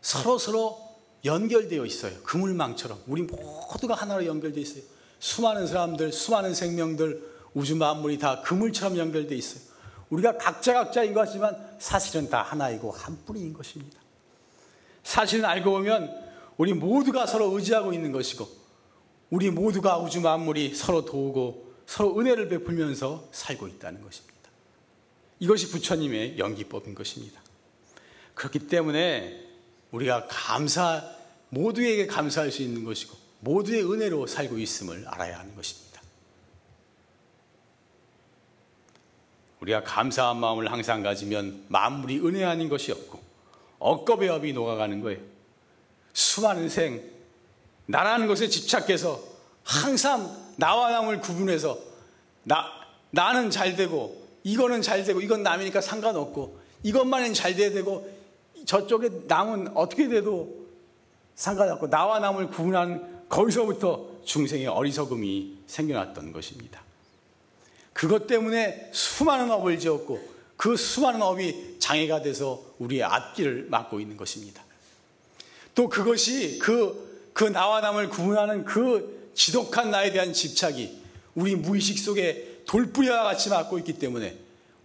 서로 0.00 0.38
서로 0.38 0.87
연결되어 1.28 1.84
있어요. 1.84 2.12
그물망처럼 2.22 3.02
우리 3.06 3.22
모두가 3.22 3.94
하나로 3.94 4.26
연결되어 4.26 4.60
있어요. 4.62 4.82
수많은 5.20 5.66
사람들, 5.66 6.12
수많은 6.12 6.54
생명들, 6.54 7.22
우주 7.54 7.76
만물이 7.76 8.18
다 8.18 8.40
그물처럼 8.42 8.96
연결되어 8.96 9.36
있어요. 9.36 9.62
우리가 10.10 10.38
각자 10.38 10.72
각자인 10.72 11.12
것 11.12 11.20
같지만 11.20 11.56
사실은 11.78 12.30
다 12.30 12.42
하나이고 12.42 12.90
한 12.90 13.18
뿌리인 13.26 13.52
것입니다. 13.52 13.98
사실은 15.02 15.44
알고 15.44 15.70
보면 15.70 16.28
우리 16.56 16.72
모두가 16.72 17.26
서로 17.26 17.56
의지하고 17.56 17.92
있는 17.92 18.10
것이고 18.10 18.48
우리 19.30 19.50
모두가 19.50 19.98
우주 19.98 20.20
만물이 20.20 20.74
서로 20.74 21.04
도우고 21.04 21.74
서로 21.86 22.18
은혜를 22.18 22.48
베풀면서 22.48 23.28
살고 23.32 23.68
있다는 23.68 24.02
것입니다. 24.02 24.34
이것이 25.40 25.70
부처님의 25.70 26.38
연기법인 26.38 26.94
것입니다. 26.94 27.40
그렇기 28.34 28.60
때문에 28.68 29.46
우리가 29.90 30.26
감사, 30.28 31.17
모두에게 31.50 32.06
감사할 32.06 32.50
수 32.50 32.62
있는 32.62 32.84
것이고 32.84 33.16
모두의 33.40 33.90
은혜로 33.90 34.26
살고 34.26 34.58
있음을 34.58 35.06
알아야 35.06 35.38
하는 35.38 35.54
것입니다. 35.54 36.02
우리가 39.60 39.82
감사한 39.82 40.38
마음을 40.38 40.70
항상 40.70 41.02
가지면 41.02 41.64
만물이 41.68 42.20
은혜 42.20 42.44
아닌 42.44 42.68
것이 42.68 42.92
없고 42.92 43.20
억겁의 43.78 44.28
업이 44.28 44.52
녹아가는 44.52 45.00
거예요. 45.00 45.20
수많은 46.12 46.68
생, 46.68 47.02
나라는 47.86 48.26
것에 48.26 48.48
집착해서 48.48 49.22
항상 49.64 50.48
나와 50.56 50.90
남을 50.90 51.20
구분해서 51.20 51.78
나, 52.44 52.66
나는 53.10 53.50
잘 53.50 53.76
되고 53.76 54.26
이거는 54.42 54.82
잘 54.82 55.04
되고 55.04 55.20
이건 55.20 55.42
남이니까 55.42 55.80
상관없고 55.80 56.58
이것만은 56.82 57.34
잘 57.34 57.54
돼야 57.54 57.70
되고 57.70 58.08
저쪽에 58.64 59.10
남은 59.26 59.76
어떻게 59.76 60.08
돼도 60.08 60.57
상관없고 61.38 61.88
나와 61.88 62.18
남을 62.18 62.48
구분하는 62.48 63.28
거기서부터 63.28 64.08
중생의 64.24 64.66
어리석음이 64.66 65.58
생겨났던 65.68 66.32
것입니다. 66.32 66.82
그것 67.92 68.26
때문에 68.26 68.90
수많은 68.92 69.50
업을 69.50 69.78
지었고 69.78 70.20
그 70.56 70.76
수많은 70.76 71.22
업이 71.22 71.76
장애가 71.78 72.22
돼서 72.22 72.60
우리의 72.80 73.04
앞길을 73.04 73.68
막고 73.70 74.00
있는 74.00 74.16
것입니다. 74.16 74.64
또 75.76 75.88
그것이 75.88 76.58
그, 76.58 77.30
그 77.32 77.44
나와 77.44 77.80
남을 77.80 78.08
구분하는 78.08 78.64
그 78.64 79.30
지독한 79.34 79.92
나에 79.92 80.10
대한 80.10 80.32
집착이 80.32 81.00
우리 81.36 81.54
무의식 81.54 82.00
속에 82.00 82.62
돌뿌리와 82.66 83.22
같이 83.22 83.48
막고 83.48 83.78
있기 83.78 83.92
때문에 83.94 84.36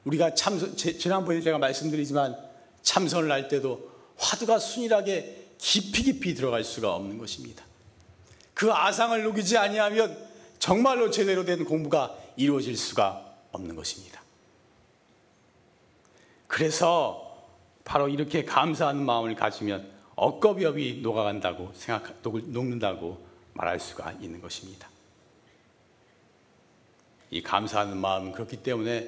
우리가 0.06 0.36
참, 0.36 0.60
지난번에 0.76 1.42
제가 1.42 1.58
말씀드리지만 1.58 2.38
참선을 2.84 3.32
할 3.32 3.48
때도 3.48 3.90
화두가 4.18 4.60
순일하게 4.60 5.43
깊이 5.64 6.04
깊이 6.04 6.36
들어갈 6.36 6.62
수가 6.66 6.94
없는 6.94 7.18
것입니다. 7.18 7.64
그 8.54 8.74
아상을 8.74 9.24
녹이지 9.24 9.58
아니하면 9.58 10.28
정말로 10.60 11.10
제대로 11.10 11.46
된 11.46 11.64
공부가 11.64 12.14
이루어질 12.36 12.76
수가 12.76 13.34
없는 13.54 13.74
것입니다. 13.74 14.22
그래서 16.48 17.48
바로 17.86 18.10
이렇게 18.10 18.44
감사하는 18.44 19.06
마음을 19.06 19.36
가지면 19.36 19.90
억겁이업이 20.16 21.00
녹아간다고 21.02 21.72
생각, 21.76 22.14
녹는다고 22.22 23.26
말할 23.54 23.80
수가 23.80 24.12
있는 24.20 24.42
것입니다. 24.42 24.90
이 27.32 27.42
감사하는 27.42 27.96
마음은 27.96 28.34
그렇기 28.34 28.58
때문에 28.58 29.08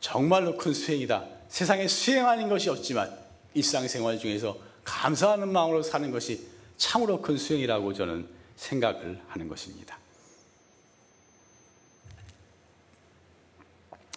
정말로 0.00 0.56
큰 0.56 0.74
수행이다. 0.74 1.26
세상에 1.48 1.86
수행하는 1.86 2.48
것이 2.48 2.68
없지만 2.70 3.16
일상생활 3.54 4.18
중에서 4.18 4.69
감사하는 4.90 5.52
마음으로 5.52 5.82
사는 5.82 6.10
것이 6.10 6.48
참으로 6.76 7.22
큰 7.22 7.36
수행이라고 7.36 7.94
저는 7.94 8.28
생각을 8.56 9.22
하는 9.28 9.48
것입니다. 9.48 9.98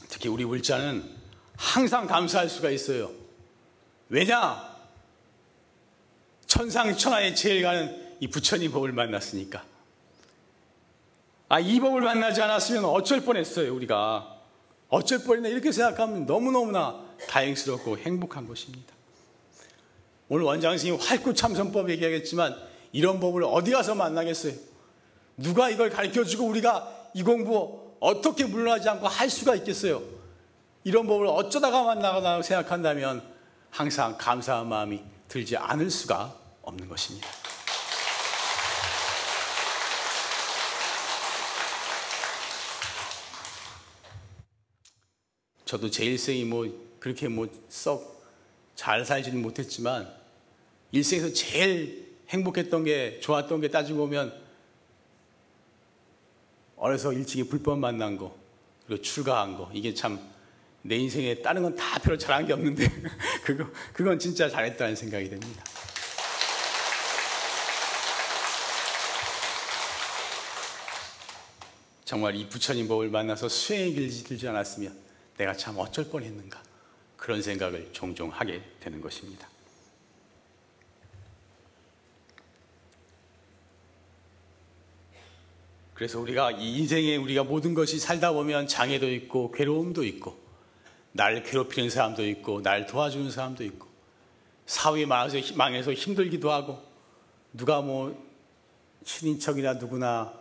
특히 0.09 0.29
우리 0.29 0.43
울자는 0.43 1.03
항상 1.55 2.07
감사할 2.07 2.49
수가 2.49 2.71
있어요. 2.71 3.11
왜냐? 4.09 4.73
천상천하에 6.47 7.33
제일 7.33 7.61
가는 7.61 8.15
이 8.19 8.27
부처님 8.27 8.71
법을 8.71 8.91
만났으니까. 8.91 9.63
아, 11.49 11.59
이 11.59 11.79
법을 11.79 12.01
만나지 12.01 12.41
않았으면 12.41 12.85
어쩔 12.85 13.21
뻔했어요, 13.21 13.73
우리가. 13.75 14.41
어쩔 14.89 15.19
뻔했나 15.23 15.49
이렇게 15.49 15.71
생각하면 15.71 16.25
너무너무나 16.25 17.03
다행스럽고 17.27 17.99
행복한 17.99 18.47
것입니다. 18.47 18.92
오늘 20.33 20.45
원장 20.45 20.71
선생님 20.71 20.99
활구참선법 20.99 21.91
얘기하겠지만 21.91 22.59
이런 22.91 23.19
법을 23.19 23.43
어디 23.43 23.69
가서 23.69 23.93
만나겠어요? 23.93 24.53
누가 25.37 25.69
이걸 25.69 25.91
가르쳐 25.91 26.23
주고 26.23 26.47
우리가 26.47 27.11
이 27.13 27.21
공부 27.21 27.95
어떻게 27.99 28.43
물러나지 28.45 28.89
않고 28.89 29.07
할 29.07 29.29
수가 29.29 29.53
있겠어요? 29.57 30.01
이런 30.83 31.05
법을 31.05 31.27
어쩌다가 31.27 31.83
만나거나 31.83 32.41
생각한다면 32.41 33.21
항상 33.69 34.17
감사한 34.17 34.69
마음이 34.69 35.03
들지 35.27 35.55
않을 35.55 35.91
수가 35.91 36.35
없는 36.63 36.89
것입니다. 36.89 37.27
저도 45.63 45.91
제 45.91 46.05
일생이 46.05 46.43
뭐 46.45 46.67
그렇게 46.99 47.27
뭐 47.27 47.47
썩 47.69 48.13
잘 48.75 49.05
살지는 49.05 49.41
못했지만 49.41 50.13
일생에서 50.93 51.33
제일 51.33 52.15
행복했던 52.29 52.85
게 52.85 53.19
좋았던 53.19 53.59
게 53.59 53.67
따지고 53.67 53.99
보면 53.99 54.33
어려서 56.77 57.11
일찍이 57.11 57.43
불법 57.43 57.79
만난 57.79 58.17
거 58.17 58.33
그리고 58.87 59.01
출가한 59.01 59.57
거 59.57 59.69
이게 59.73 59.93
참 59.93 60.33
내 60.85 60.97
인생에 60.97 61.35
다른 61.35 61.63
건 61.63 61.75
다 61.75 61.97
별로 61.99 62.17
잘한 62.17 62.45
게 62.45 62.53
없는데 62.53 62.85
그거 63.43 63.65
그건 63.93 64.19
진짜 64.19 64.49
잘했다는 64.49 64.95
생각이 64.95 65.29
듭니다. 65.29 65.63
정말 72.03 72.35
이 72.35 72.47
부처님 72.47 72.87
법을 72.89 73.09
만나서 73.09 73.47
수행의 73.47 73.93
길 73.93 74.23
들지 74.23 74.47
않았으면 74.47 74.93
내가 75.37 75.53
참 75.53 75.77
어쩔 75.77 76.09
뻔했는가 76.09 76.61
그런 77.15 77.41
생각을 77.41 77.89
종종 77.93 78.29
하게 78.29 78.61
되는 78.81 78.99
것입니다. 78.99 79.47
그래서 86.03 86.19
우리가 86.19 86.51
이 86.51 86.79
인생에 86.79 87.15
우리가 87.15 87.45
모든 87.45 87.73
것이 87.73 87.97
살다 87.97 88.33
보면 88.33 88.67
장애도 88.67 89.09
있고 89.09 89.53
괴로움도 89.53 90.03
있고 90.03 90.37
날 91.13 91.43
괴롭히는 91.43 91.89
사람도 91.89 92.27
있고 92.27 92.61
날 92.61 92.85
도와주는 92.85 93.31
사람도 93.31 93.63
있고 93.63 93.87
사회에 94.65 95.05
망해서, 95.05 95.55
망해서 95.55 95.93
힘들기도 95.93 96.51
하고 96.51 96.83
누가 97.53 97.79
뭐 97.79 98.21
친인척이나 99.05 99.75
누구나 99.75 100.33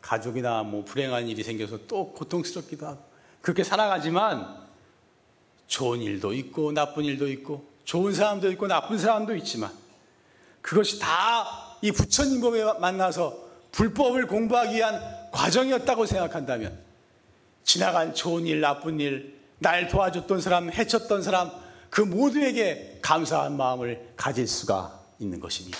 가족이나 0.00 0.62
뭐 0.62 0.86
불행한 0.86 1.28
일이 1.28 1.42
생겨서 1.42 1.80
또 1.86 2.14
고통스럽기도 2.14 2.86
하고 2.86 3.04
그렇게 3.42 3.62
살아가지만 3.62 4.56
좋은 5.66 6.00
일도 6.00 6.32
있고 6.32 6.72
나쁜 6.72 7.04
일도 7.04 7.28
있고 7.28 7.68
좋은 7.84 8.14
사람도 8.14 8.50
있고 8.52 8.68
나쁜 8.68 8.96
사람도 8.96 9.36
있지만 9.36 9.70
그것이 10.62 10.98
다 10.98 11.70
이 11.82 11.92
부처님 11.92 12.40
법에 12.40 12.62
만나서 12.78 13.49
불법을 13.72 14.26
공부하기 14.26 14.76
위한 14.76 15.00
과정이었다고 15.32 16.06
생각한다면 16.06 16.78
지나간 17.64 18.14
좋은 18.14 18.46
일, 18.46 18.60
나쁜 18.60 18.98
일, 19.00 19.38
날 19.58 19.88
도와줬던 19.88 20.40
사람, 20.40 20.72
해쳤던 20.72 21.22
사람 21.22 21.50
그 21.88 22.00
모두에게 22.00 22.98
감사한 23.02 23.56
마음을 23.56 24.12
가질 24.16 24.46
수가 24.46 25.00
있는 25.18 25.38
것입니다. 25.40 25.78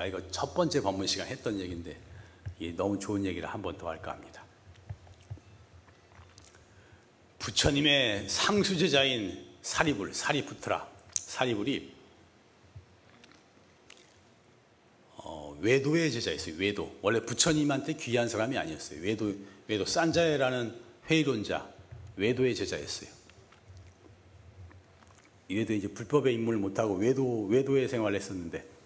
제가 0.00 0.06
이거 0.06 0.30
첫 0.30 0.54
번째 0.54 0.80
법문 0.80 1.06
시간 1.06 1.26
했던 1.26 1.58
얘기인데 1.60 1.94
이게 2.58 2.74
너무 2.74 2.98
좋은 2.98 3.24
얘기를 3.26 3.46
한 3.46 3.60
번 3.60 3.76
더 3.76 3.88
할까 3.88 4.12
합니다. 4.12 4.42
부처님의 7.38 8.28
상수제자인 8.28 9.46
사리불, 9.60 10.14
사리부트라, 10.14 10.88
사리불이 11.14 11.92
어, 15.16 15.58
외도의 15.60 16.10
제자였어요. 16.12 16.54
외도. 16.56 16.96
원래 17.02 17.20
부처님한테 17.20 17.94
귀한 17.94 18.28
사람이 18.28 18.56
아니었어요. 18.56 19.02
외도, 19.02 19.34
외도 19.68 19.84
산자에라는 19.84 20.80
회의론자, 21.10 21.70
외도의 22.16 22.54
제자였어요. 22.54 23.10
이 25.48 25.56
외도 25.56 25.74
이제 25.74 25.88
불법의 25.88 26.34
임무를 26.34 26.58
못하고 26.58 26.94
외도, 26.94 27.44
외도의 27.46 27.88
생활을 27.88 28.16
했었는데 28.18 28.79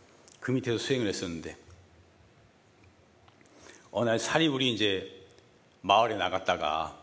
그 0.45 0.51
밑에서 0.51 0.77
수행을 0.77 1.07
했었는데 1.09 1.57
어느 3.91 4.11
날 4.11 4.19
사리불이 4.19 4.75
이제 4.75 5.27
마을에 5.81 6.17
나갔다가 6.17 7.01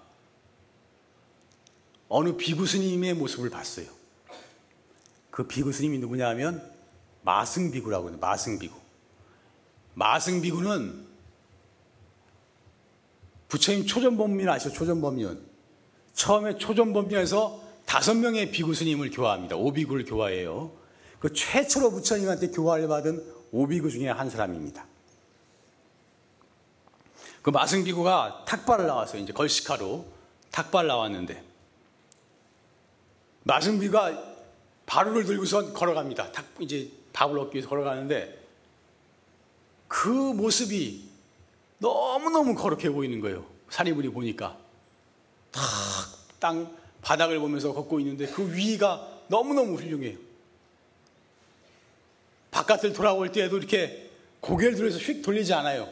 어느 2.07 2.37
비구 2.37 2.67
스님의 2.67 3.15
모습을 3.15 3.49
봤어요. 3.49 3.87
그 5.31 5.47
비구 5.47 5.71
스님이 5.71 5.97
누구냐 5.97 6.29
하면 6.29 6.71
마승비구라고 7.23 8.09
해요. 8.09 8.17
마승비구. 8.21 8.75
마승비구는 9.95 11.07
부처님 13.47 13.87
초전범민 13.87 14.47
아시죠? 14.49 14.71
초전범민. 14.71 15.43
처음에 16.13 16.59
초전범민에서 16.59 17.59
다섯 17.87 18.13
명의 18.13 18.51
비구 18.51 18.75
스님을 18.75 19.09
교화합니다. 19.09 19.55
오비구를 19.55 20.05
교화해요. 20.05 20.79
그 21.21 21.31
최초로 21.31 21.91
부처님한테 21.91 22.49
교화를 22.49 22.87
받은 22.87 23.23
오비구 23.51 23.91
중에 23.91 24.09
한 24.09 24.29
사람입니다. 24.29 24.85
그 27.43 27.51
마승비구가 27.51 28.45
탁발을 28.47 28.87
나왔어요. 28.87 29.21
이제 29.21 29.31
걸시카로 29.31 30.05
탁발 30.51 30.87
나왔는데 30.87 31.43
마승비가 33.43 34.31
바루를 34.87 35.23
들고선 35.25 35.73
걸어갑니다. 35.73 36.31
탁 36.31 36.45
이제 36.59 36.91
밥을 37.13 37.37
얻기 37.37 37.55
위해서 37.55 37.69
걸어가는데 37.69 38.41
그 39.87 40.07
모습이 40.07 41.07
너무너무 41.77 42.55
거룩해 42.55 42.89
보이는 42.89 43.19
거예요. 43.21 43.45
사리불이 43.69 44.09
보니까 44.09 44.57
탁 45.51 45.61
땅 46.41 46.75
바닥을 47.03 47.37
보면서 47.37 47.71
걷고 47.71 47.99
있는데 47.99 48.25
그 48.25 48.51
위가 48.51 49.07
너무너무 49.27 49.75
훌륭해요. 49.75 50.17
바깥을 52.51 52.93
돌아올 52.93 53.31
때에도 53.31 53.57
이렇게 53.57 54.11
고개를 54.41 54.75
들어서 54.75 54.97
휙 54.97 55.21
돌리지 55.21 55.53
않아요. 55.53 55.89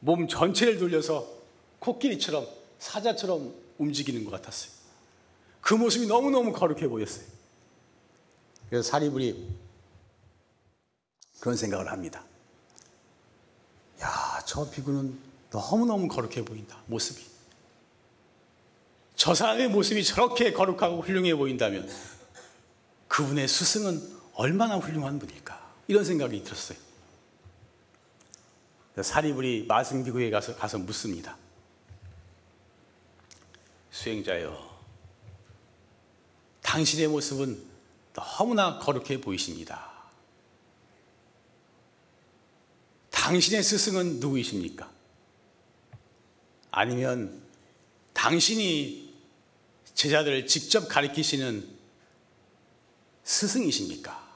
몸 0.00 0.28
전체를 0.28 0.78
돌려서 0.78 1.26
코끼리처럼 1.78 2.46
사자처럼 2.78 3.54
움직이는 3.78 4.24
것 4.24 4.30
같았어요. 4.30 4.72
그 5.60 5.74
모습이 5.74 6.06
너무너무 6.06 6.52
거룩해 6.52 6.88
보였어요. 6.88 7.24
그래서 8.68 8.88
사리불이 8.88 9.48
그런 11.40 11.56
생각을 11.56 11.90
합니다. 11.90 12.24
야, 14.02 14.42
저 14.44 14.68
비구는 14.68 15.18
너무너무 15.50 16.08
거룩해 16.08 16.44
보인다, 16.44 16.78
모습이. 16.86 17.24
저 19.14 19.34
사람의 19.34 19.68
모습이 19.68 20.04
저렇게 20.04 20.52
거룩하고 20.52 21.00
훌륭해 21.00 21.34
보인다면 21.34 21.88
그분의 23.08 23.48
스승은 23.48 24.16
얼마나 24.34 24.76
훌륭한 24.76 25.18
분일까? 25.18 25.65
이런 25.88 26.04
생각이 26.04 26.42
들었어요. 26.42 26.78
사리불이 29.00 29.66
마승비구에 29.68 30.30
가서, 30.30 30.56
가서 30.56 30.78
묻습니다. 30.78 31.36
수행자여, 33.90 34.80
당신의 36.62 37.08
모습은 37.08 37.62
너무나 38.12 38.78
거룩해 38.78 39.20
보이십니다. 39.20 39.92
당신의 43.10 43.62
스승은 43.62 44.20
누구이십니까? 44.20 44.90
아니면 46.70 47.42
당신이 48.12 49.14
제자들을 49.94 50.46
직접 50.46 50.88
가르치시는 50.88 51.76
스승이십니까? 53.24 54.26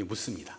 묻습니다. 0.00 0.57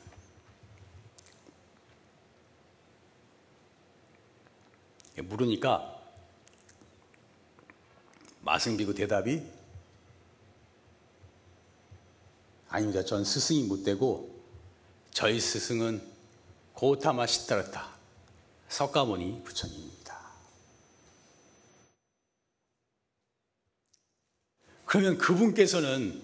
물으니까 5.21 5.95
마승비구 8.41 8.93
대답이 8.93 9.43
아닙니다. 12.69 13.03
전 13.03 13.23
스승이 13.23 13.63
못 13.63 13.84
되고 13.84 14.29
저희 15.12 15.39
스승은 15.39 16.01
고타마 16.73 17.25
시타르타 17.25 17.89
석가모니 18.69 19.43
부처님입니다. 19.43 20.19
그러면 24.86 25.17
그분께서는 25.17 26.23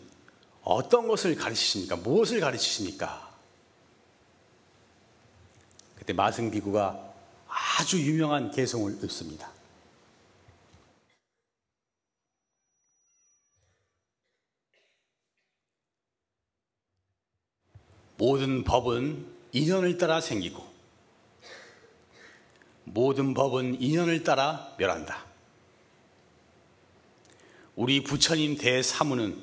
어떤 0.64 1.08
것을 1.08 1.36
가르치십니까? 1.36 1.98
무엇을 1.98 2.40
가르치십니까? 2.40 3.36
그때 5.96 6.14
마승비구가 6.14 7.15
아주 7.56 8.02
유명한 8.02 8.52
개성을 8.52 9.02
읽습니다. 9.04 9.50
모든 18.18 18.64
법은 18.64 19.26
인연을 19.54 19.98
따라 19.98 20.20
생기고 20.20 20.66
모든 22.84 23.34
법은 23.34 23.82
인연을 23.82 24.24
따라 24.24 24.74
멸한다. 24.78 25.26
우리 27.76 28.04
부처님 28.04 28.58
대사무는 28.58 29.42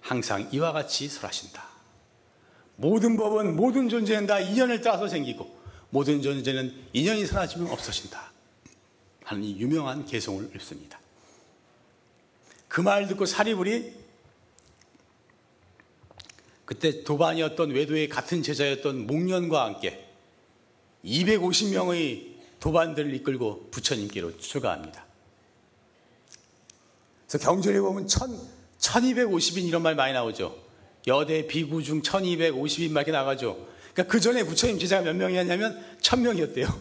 항상 0.00 0.48
이와 0.52 0.72
같이 0.72 1.08
설하신다. 1.08 1.64
모든 2.76 3.16
법은 3.16 3.56
모든 3.56 3.88
존재는 3.88 4.26
다 4.26 4.38
인연을 4.38 4.80
따라서 4.80 5.08
생기고 5.08 5.57
모든 5.90 6.22
존재는 6.22 6.74
인연이 6.92 7.26
사라지면 7.26 7.70
없어진다. 7.70 8.32
하는 9.24 9.44
이 9.44 9.58
유명한 9.58 10.06
개성을 10.06 10.50
읽습니다. 10.54 10.98
그 12.68 12.80
말 12.82 13.08
듣고 13.08 13.26
사리불이 13.26 13.92
그때 16.64 17.02
도반이었던 17.02 17.70
외도의 17.70 18.08
같은 18.08 18.42
제자였던 18.42 19.06
목련과 19.06 19.64
함께 19.64 20.06
250명의 21.04 22.36
도반들을 22.60 23.14
이끌고 23.14 23.70
부처님께로 23.70 24.36
출가합니다. 24.38 25.04
그래서 27.26 27.44
경전에 27.44 27.80
보면 27.80 28.06
1250인 28.06 29.66
이런 29.66 29.82
말 29.82 29.94
많이 29.94 30.12
나오죠. 30.12 30.56
여대 31.06 31.46
비구 31.46 31.82
중 31.82 32.02
1250인 32.02 32.90
말 32.90 33.02
이렇게 33.02 33.12
나가죠. 33.12 33.66
그러니까 33.98 34.12
그 34.12 34.20
전에 34.20 34.44
부처님 34.44 34.78
제자가 34.78 35.02
몇 35.02 35.16
명이었냐면 35.16 35.84
1000명이었대요. 36.00 36.72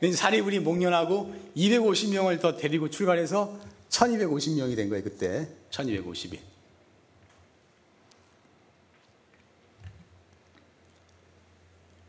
근데 0.00 0.16
사리불이 0.16 0.58
목련하고 0.58 1.32
250명을 1.56 2.40
더 2.40 2.56
데리고 2.56 2.90
출발해서 2.90 3.56
1250명이 3.90 4.74
된 4.74 4.88
거예요, 4.88 5.04
그때. 5.04 5.46
1250이. 5.70 6.38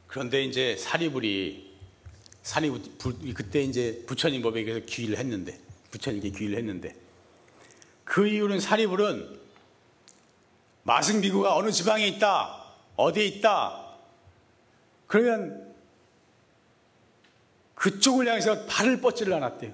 그런데 0.08 0.44
이제 0.44 0.76
사리불이 0.76 1.72
사리불 2.42 2.82
그때 3.36 3.62
이제 3.62 4.04
부처님 4.08 4.42
법에 4.42 4.62
의해서 4.62 4.86
귀의를 4.86 5.18
했는데 5.18 5.58
부처님께 5.92 6.32
귀의를 6.32 6.58
했는데 6.58 6.96
그 8.04 8.28
이후는 8.28 8.60
사리불은 8.60 9.40
마승비구가 10.84 11.56
어느 11.56 11.72
지방에 11.72 12.08
있다 12.08 12.66
어디에 12.98 13.26
있다 13.26 13.91
그러면 15.12 15.76
그쪽을 17.76 18.28
향해서 18.30 18.66
발을 18.66 19.02
뻗지를 19.02 19.34
않았대요 19.34 19.74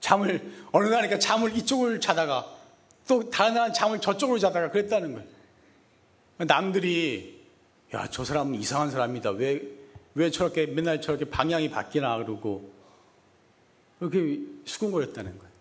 잠을 0.00 0.50
어느 0.72 0.88
날이니까 0.88 1.18
잠을 1.18 1.54
이쪽을 1.54 2.00
자다가 2.00 2.56
또 3.06 3.28
다른 3.28 3.52
날은 3.52 3.74
잠을 3.74 4.00
저쪽으로 4.00 4.38
자다가 4.38 4.70
그랬다는 4.70 5.12
거예요 5.12 5.26
남들이 6.38 7.38
야, 7.94 8.08
저 8.10 8.24
사람은 8.24 8.54
이상한 8.56 8.90
사람이다. 8.90 9.30
왜, 9.30 9.62
왜 10.14 10.30
저렇게 10.30 10.66
맨날 10.66 11.00
저렇게 11.00 11.24
방향이 11.24 11.70
바뀌나 11.70 12.18
그러고 12.18 12.70
이렇게 14.00 14.40
수근거렸다는 14.64 15.38
거예요. 15.38 15.52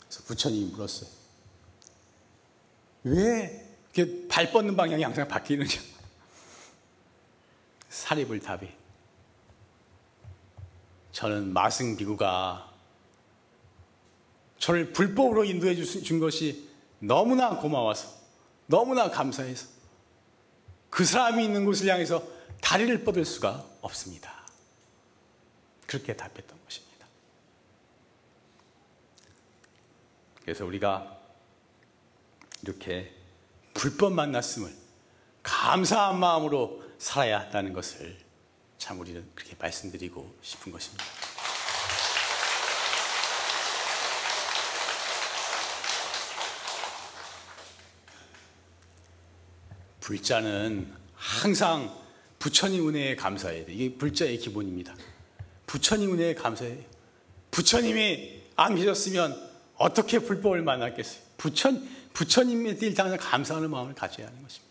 그래서 0.00 0.22
부처님이 0.24 0.70
물었어요. 0.72 1.10
왜 3.04 3.66
이렇게 3.94 4.28
발 4.28 4.50
뻗는 4.50 4.76
방향이 4.76 5.02
항상 5.02 5.28
바뀌느냐? 5.28 5.78
사립을 7.90 8.40
답이. 8.40 8.68
저는 11.12 11.52
마승 11.52 11.96
비구가 11.96 12.72
저를 14.58 14.92
불법으로 14.92 15.44
인도해 15.44 15.74
준 15.74 16.20
것이 16.20 16.68
너무나 17.00 17.56
고마워서, 17.56 18.08
너무나 18.66 19.10
감사해서 19.10 19.66
그 20.88 21.04
사람이 21.04 21.44
있는 21.44 21.64
곳을 21.64 21.88
향해서 21.88 22.22
다리를 22.60 23.04
뻗을 23.04 23.24
수가 23.24 23.64
없습니다. 23.80 24.46
그렇게 25.86 26.14
답했던 26.14 26.58
것입니다. 26.64 27.06
그래서 30.42 30.64
우리가 30.64 31.18
이렇게 32.62 33.12
불법 33.74 34.12
만났음을 34.12 34.72
감사한 35.42 36.20
마음으로 36.20 36.89
살아야 37.00 37.40
한다는 37.40 37.72
것을 37.72 38.14
참 38.76 39.00
우리는 39.00 39.26
그렇게 39.34 39.56
말씀드리고 39.58 40.36
싶은 40.42 40.70
것입니다. 40.70 41.02
불자는 50.00 50.92
항상 51.14 51.98
부처님 52.38 52.88
은혜에 52.88 53.16
감사해야 53.16 53.64
돼. 53.64 53.72
이게 53.72 53.96
불자의 53.96 54.38
기본입니다. 54.38 54.94
부처님 55.66 56.12
은혜에 56.12 56.34
감사해요. 56.34 56.84
부처님이 57.50 58.42
안 58.56 58.74
계셨으면 58.74 59.50
어떻게 59.76 60.18
불법을 60.18 60.62
만났겠어요? 60.62 61.22
부처, 61.38 61.72
부처님에 62.12 62.76
대해 62.76 62.92
당장 62.92 63.18
감사하는 63.18 63.70
마음을 63.70 63.94
가져야 63.94 64.26
하는 64.26 64.42
것입니다. 64.42 64.69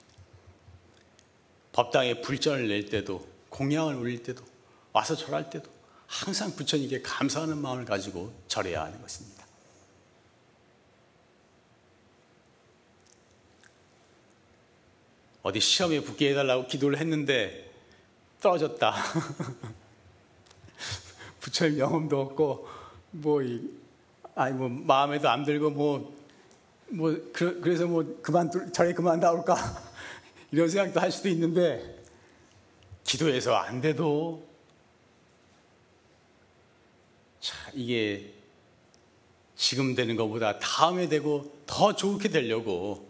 법당에 1.80 2.20
불전을 2.20 2.68
낼 2.68 2.90
때도, 2.90 3.26
공양을 3.48 3.96
올릴 3.96 4.22
때도, 4.22 4.44
와서 4.92 5.16
절할 5.16 5.50
때도 5.50 5.72
항상 6.08 6.54
부처님께 6.54 7.02
감사하는 7.02 7.58
마음을 7.58 7.86
가지고 7.86 8.34
절해야 8.50 8.84
하는 8.84 9.02
것입니다. 9.02 9.46
어디 15.42 15.62
시험에 15.62 16.02
붙게 16.02 16.32
해달라고 16.32 16.68
기도를 16.68 16.98
했는데 16.98 17.72
떨어졌다. 18.42 18.94
부처님 21.40 21.80
영험도 21.80 22.20
없고 22.20 22.68
뭐 23.12 23.42
아니 24.36 24.54
뭐 24.54 24.68
마음에도 24.68 25.30
안 25.30 25.46
들고 25.46 25.70
뭐뭐 25.70 26.18
뭐 26.90 27.14
그 27.32 27.62
래서 27.64 27.88
뭐 27.88 28.04
그만 28.22 28.52
절에 28.74 28.94
그만 28.94 29.22
나올까 29.22 29.89
이런 30.52 30.70
생각도 30.70 31.00
할 31.00 31.12
수도 31.12 31.30
있는데 31.30 32.04
기도해서 33.04 33.56
안 33.56 33.82
돼도 33.82 34.48
자, 37.40 37.56
이게 37.74 38.34
지금 39.56 39.96
되는 39.96 40.16
것보다 40.16 40.60
다음에 40.60 41.08
되고 41.08 41.52
더 41.66 41.96
좋게 41.96 42.30
되려고 42.30 43.10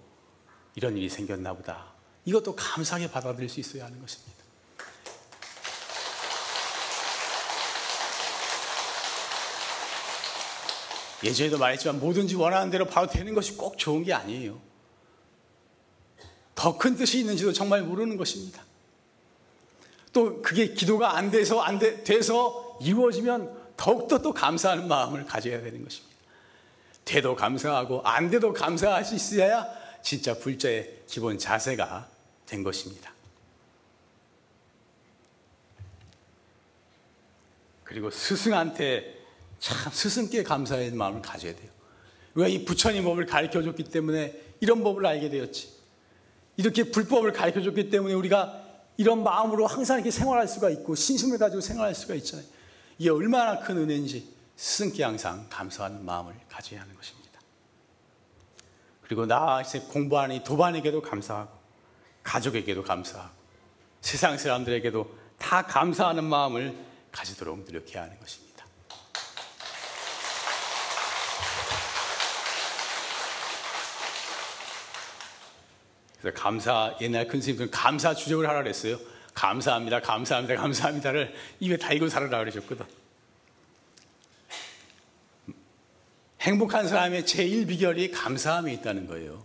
이런 0.75 0.97
일이 0.97 1.09
생겼나 1.09 1.53
보다. 1.53 1.93
이것도 2.25 2.55
감사하게 2.55 3.11
받아들일 3.11 3.49
수 3.49 3.59
있어야 3.59 3.85
하는 3.85 3.99
것입니다. 3.99 4.39
예전에도 11.23 11.57
말했지만 11.57 11.99
뭐든지 11.99 12.35
원하는 12.35 12.69
대로 12.69 12.85
바로 12.85 13.07
되는 13.07 13.33
것이 13.33 13.57
꼭 13.57 13.77
좋은 13.77 14.03
게 14.03 14.13
아니에요. 14.13 14.68
더 16.59 16.77
큰 16.77 16.97
뜻이 16.97 17.19
있는지도 17.19 17.53
정말 17.53 17.83
모르는 17.83 18.17
것입니다. 18.17 18.61
또 20.11 20.41
그게 20.41 20.73
기도가 20.73 21.15
안 21.15 21.31
돼서 21.31 21.61
안 21.61 21.79
돼, 21.79 22.03
돼서 22.03 22.77
이루어지면 22.81 23.57
더욱더 23.77 24.21
또 24.21 24.33
감사하는 24.33 24.89
마음을 24.89 25.25
가져야 25.25 25.61
되는 25.61 25.81
것입니다. 25.81 26.13
돼도 27.05 27.37
감사하고 27.37 28.01
안 28.01 28.29
돼도 28.29 28.51
감사할 28.51 29.05
수 29.05 29.15
있어야 29.15 29.65
진짜 30.01 30.37
불자의 30.37 31.03
기본 31.07 31.39
자세가 31.39 32.09
된 32.45 32.61
것입니다. 32.61 33.13
그리고 37.85 38.11
스승한테 38.11 39.17
참 39.59 39.91
스승께 39.93 40.43
감사의 40.43 40.91
마음을 40.91 41.21
가져야 41.21 41.55
돼요. 41.55 41.69
왜 42.35 42.51
이 42.51 42.65
부처님 42.65 43.05
법을 43.05 43.27
가르쳐 43.27 43.63
줬기 43.63 43.85
때문에 43.85 44.37
이런 44.59 44.83
법을 44.83 45.05
알게 45.05 45.29
되었지. 45.29 45.78
이렇게 46.59 46.83
불법을 46.83 47.31
가르쳐 47.31 47.61
줬기 47.61 47.89
때문에 47.89 48.13
우리가 48.13 48.61
이런 48.97 49.23
마음으로 49.23 49.65
항상 49.65 49.95
이렇게 49.95 50.11
생활할 50.11 50.45
수가 50.45 50.69
있고 50.71 50.93
신심을 50.93 51.37
가지고 51.37 51.61
생활할 51.61 51.95
수가 51.95 52.15
있잖아요. 52.15 52.45
이게 52.97 53.09
얼마나 53.09 53.59
큰 53.59 53.77
은혜인지 53.77 54.27
스승께 54.57 55.05
항상 55.05 55.47
감사하는 55.49 56.03
마음을 56.03 56.35
가져야 56.49 56.81
하는 56.81 56.93
것입니다. 56.97 57.39
그리고 59.03 59.25
나 59.25 59.61
이제 59.61 59.79
공부하는 59.79 60.35
이 60.35 60.43
도반에게도 60.43 61.01
감사하고 61.01 61.49
가족에게도 62.23 62.83
감사하고 62.83 63.33
세상 64.01 64.37
사람들에게도 64.37 65.17
다 65.37 65.61
감사하는 65.61 66.25
마음을 66.25 66.75
가지도록 67.13 67.59
노력해야 67.59 68.03
하는 68.03 68.19
것입니다. 68.19 68.48
그래서 76.21 76.37
감사 76.37 76.95
옛날 77.01 77.27
큰 77.27 77.41
스님들은 77.41 77.71
감사 77.71 78.13
주적을 78.13 78.47
하라 78.47 78.63
그랬어요. 78.63 78.99
감사합니다, 79.33 80.01
감사합니다, 80.01 80.61
감사합니다를 80.61 81.33
입에 81.59 81.77
달고 81.77 82.09
살아라 82.09 82.39
그러셨거든. 82.39 82.85
행복한 86.41 86.87
사람의 86.87 87.25
제일 87.25 87.65
비결이 87.65 88.11
감사함에 88.11 88.73
있다는 88.73 89.07
거예요. 89.07 89.43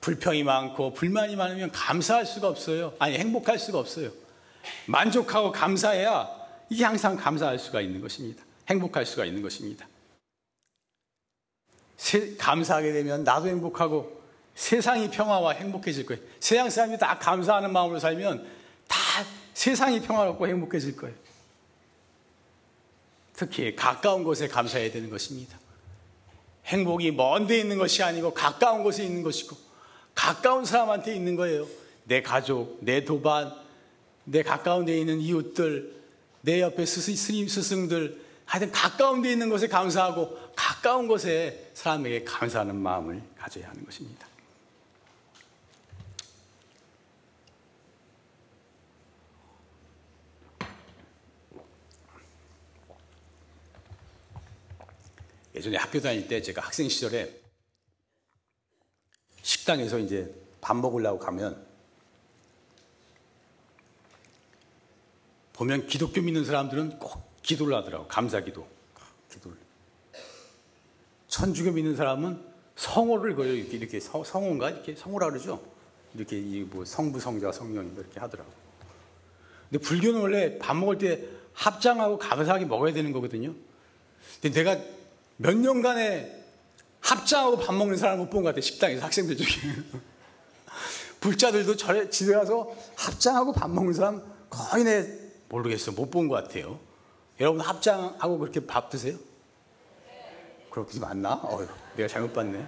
불평이 0.00 0.42
많고 0.44 0.94
불만이 0.94 1.36
많으면 1.36 1.70
감사할 1.70 2.24
수가 2.24 2.48
없어요. 2.48 2.94
아니 2.98 3.18
행복할 3.18 3.58
수가 3.58 3.78
없어요. 3.78 4.10
만족하고 4.86 5.52
감사해야 5.52 6.28
이게 6.70 6.84
항상 6.84 7.16
감사할 7.16 7.58
수가 7.58 7.80
있는 7.80 8.00
것입니다. 8.00 8.42
행복할 8.68 9.04
수가 9.04 9.24
있는 9.24 9.42
것입니다. 9.42 9.86
감사하게 12.38 12.92
되면 12.92 13.24
나도 13.24 13.48
행복하고 13.48 14.19
세상이 14.54 15.10
평화와 15.10 15.52
행복해질 15.52 16.06
거예요. 16.06 16.22
세상 16.38 16.68
사람이 16.68 16.98
다 16.98 17.18
감사하는 17.18 17.72
마음으로 17.72 17.98
살면 17.98 18.46
다 18.86 18.96
세상이 19.54 20.00
평화롭고 20.00 20.46
행복해질 20.46 20.96
거예요. 20.96 21.14
특히 23.34 23.74
가까운 23.74 24.22
곳에 24.22 24.48
감사해야 24.48 24.90
되는 24.90 25.08
것입니다. 25.08 25.58
행복이 26.66 27.12
먼 27.12 27.46
데 27.46 27.58
있는 27.58 27.78
것이 27.78 28.02
아니고 28.02 28.34
가까운 28.34 28.82
곳에 28.82 29.04
있는 29.04 29.22
것이고 29.22 29.56
가까운 30.14 30.64
사람한테 30.64 31.14
있는 31.14 31.36
거예요. 31.36 31.66
내 32.04 32.22
가족, 32.22 32.78
내 32.80 33.04
도반, 33.04 33.54
내 34.24 34.42
가까운 34.42 34.84
데 34.84 34.98
있는 34.98 35.20
이웃들, 35.20 36.00
내 36.42 36.60
옆에 36.60 36.84
스님, 36.84 37.48
스승들, 37.48 38.20
하여튼 38.44 38.72
가까운 38.72 39.22
데 39.22 39.32
있는 39.32 39.48
것에 39.48 39.68
감사하고 39.68 40.36
가까운 40.56 41.08
곳에 41.08 41.70
사람에게 41.74 42.24
감사하는 42.24 42.76
마음을 42.76 43.22
가져야 43.38 43.68
하는 43.68 43.84
것입니다. 43.84 44.26
예전에 55.60 55.76
학교 55.76 56.00
다닐 56.00 56.26
때 56.26 56.40
제가 56.40 56.62
학생 56.62 56.88
시절에 56.88 57.38
식당에서 59.42 59.98
이제 59.98 60.34
밥 60.62 60.74
먹으려고 60.74 61.18
가면 61.18 61.66
보면 65.52 65.86
기독교 65.86 66.22
믿는 66.22 66.46
사람들은 66.46 66.98
꼭 66.98 67.42
기도를 67.42 67.76
하더라고 67.76 68.06
감사 68.08 68.40
기도. 68.40 68.66
기도를. 69.30 69.58
천주교 71.28 71.72
믿는 71.72 71.94
사람은 71.94 72.42
성호를 72.76 73.36
거요. 73.36 73.52
이렇게 73.52 73.76
이렇게 73.76 74.00
성호인가? 74.00 74.70
이렇게 74.70 74.94
성호라 74.94 75.28
그러죠. 75.28 75.62
이렇게 76.14 76.40
뭐 76.70 76.86
성부 76.86 77.20
성자 77.20 77.52
성령 77.52 77.94
이렇게 77.94 78.18
하더라고. 78.18 78.50
근데 79.68 79.84
불교는 79.84 80.22
원래 80.22 80.58
밥 80.58 80.74
먹을 80.74 80.96
때 80.96 81.22
합장하고 81.52 82.18
감사하게 82.18 82.64
먹어야 82.64 82.94
되는 82.94 83.12
거거든요. 83.12 83.54
근데 84.40 84.64
내가 84.64 84.99
몇 85.40 85.56
년간에 85.56 86.38
합장하고 87.00 87.56
밥 87.60 87.72
먹는 87.74 87.96
사람을 87.96 88.24
못본 88.24 88.42
것 88.42 88.50
같아요. 88.50 88.60
식당에서 88.60 89.02
학생들 89.06 89.38
중에. 89.38 89.46
불자들도 91.20 91.76
절에 91.76 92.10
집에 92.10 92.34
가서 92.34 92.70
합장하고 92.96 93.52
밥 93.54 93.70
먹는 93.70 93.94
사람 93.94 94.22
거의 94.50 94.84
내 94.84 95.06
모르겠어. 95.48 95.92
못 95.92 96.10
본 96.10 96.28
것 96.28 96.34
같아요. 96.34 96.78
여러분 97.40 97.62
합장하고 97.62 98.38
그렇게 98.38 98.60
밥 98.66 98.90
드세요? 98.90 99.16
그렇게 100.70 101.00
맞나? 101.00 101.34
어휴, 101.44 101.66
내가 101.96 102.06
잘못 102.06 102.34
봤네. 102.34 102.62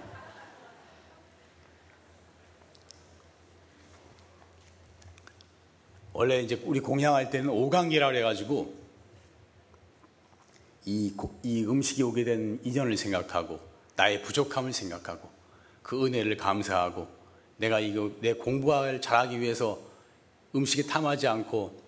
원래 6.13 6.39
이제 6.41 6.61
우리 6.65 6.79
공양할 6.79 7.29
때는 7.29 7.49
오강기라 7.49 8.07
그래가지고 8.07 8.73
이, 10.85 11.13
이 11.43 11.63
음식이 11.63 12.03
오게 12.03 12.23
된 12.23 12.59
인연을 12.63 12.97
생각하고 12.97 13.59
나의 13.95 14.21
부족함을 14.21 14.73
생각하고 14.73 15.29
그 15.81 16.05
은혜를 16.05 16.37
감사하고 16.37 17.07
내가 17.57 17.79
이거 17.79 18.11
내 18.19 18.33
공부를 18.33 19.01
잘하기 19.01 19.39
위해서 19.39 19.79
음식에 20.55 20.83
탐하지 20.83 21.27
않고 21.27 21.81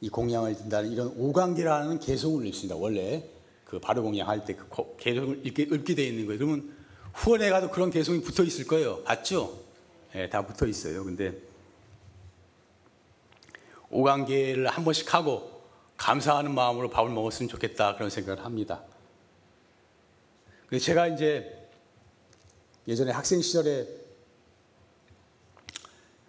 이 0.00 0.08
공양을 0.08 0.56
든다는 0.56 0.92
이런 0.92 1.08
오관계라는 1.16 2.00
개성을 2.00 2.44
읽습니다. 2.46 2.76
원래 2.76 3.24
그 3.64 3.80
바로 3.80 4.02
공양할 4.02 4.44
때 4.44 4.54
그 4.54 4.96
개성을 4.98 5.40
이렇게 5.42 5.64
읊게 5.64 5.94
되어 5.94 6.06
있는 6.06 6.26
거예요. 6.26 6.38
그러면 6.38 6.76
후원에 7.14 7.48
가도 7.48 7.70
그런 7.70 7.90
개성이 7.90 8.20
붙어 8.20 8.44
있을 8.44 8.66
거예요. 8.66 9.02
봤죠? 9.04 9.58
예, 10.14 10.28
다 10.28 10.46
붙어 10.46 10.66
있어요. 10.66 11.04
근데 11.04 11.36
오관계를 13.90 14.68
한 14.68 14.84
번씩 14.84 15.12
하고 15.14 15.55
감사하는 15.96 16.54
마음으로 16.54 16.90
밥을 16.90 17.10
먹었으면 17.10 17.48
좋겠다 17.48 17.94
그런 17.96 18.10
생각을 18.10 18.44
합니다. 18.44 18.82
제가 20.80 21.08
이제 21.08 21.68
예전에 22.88 23.12
학생 23.12 23.40
시절에 23.40 23.86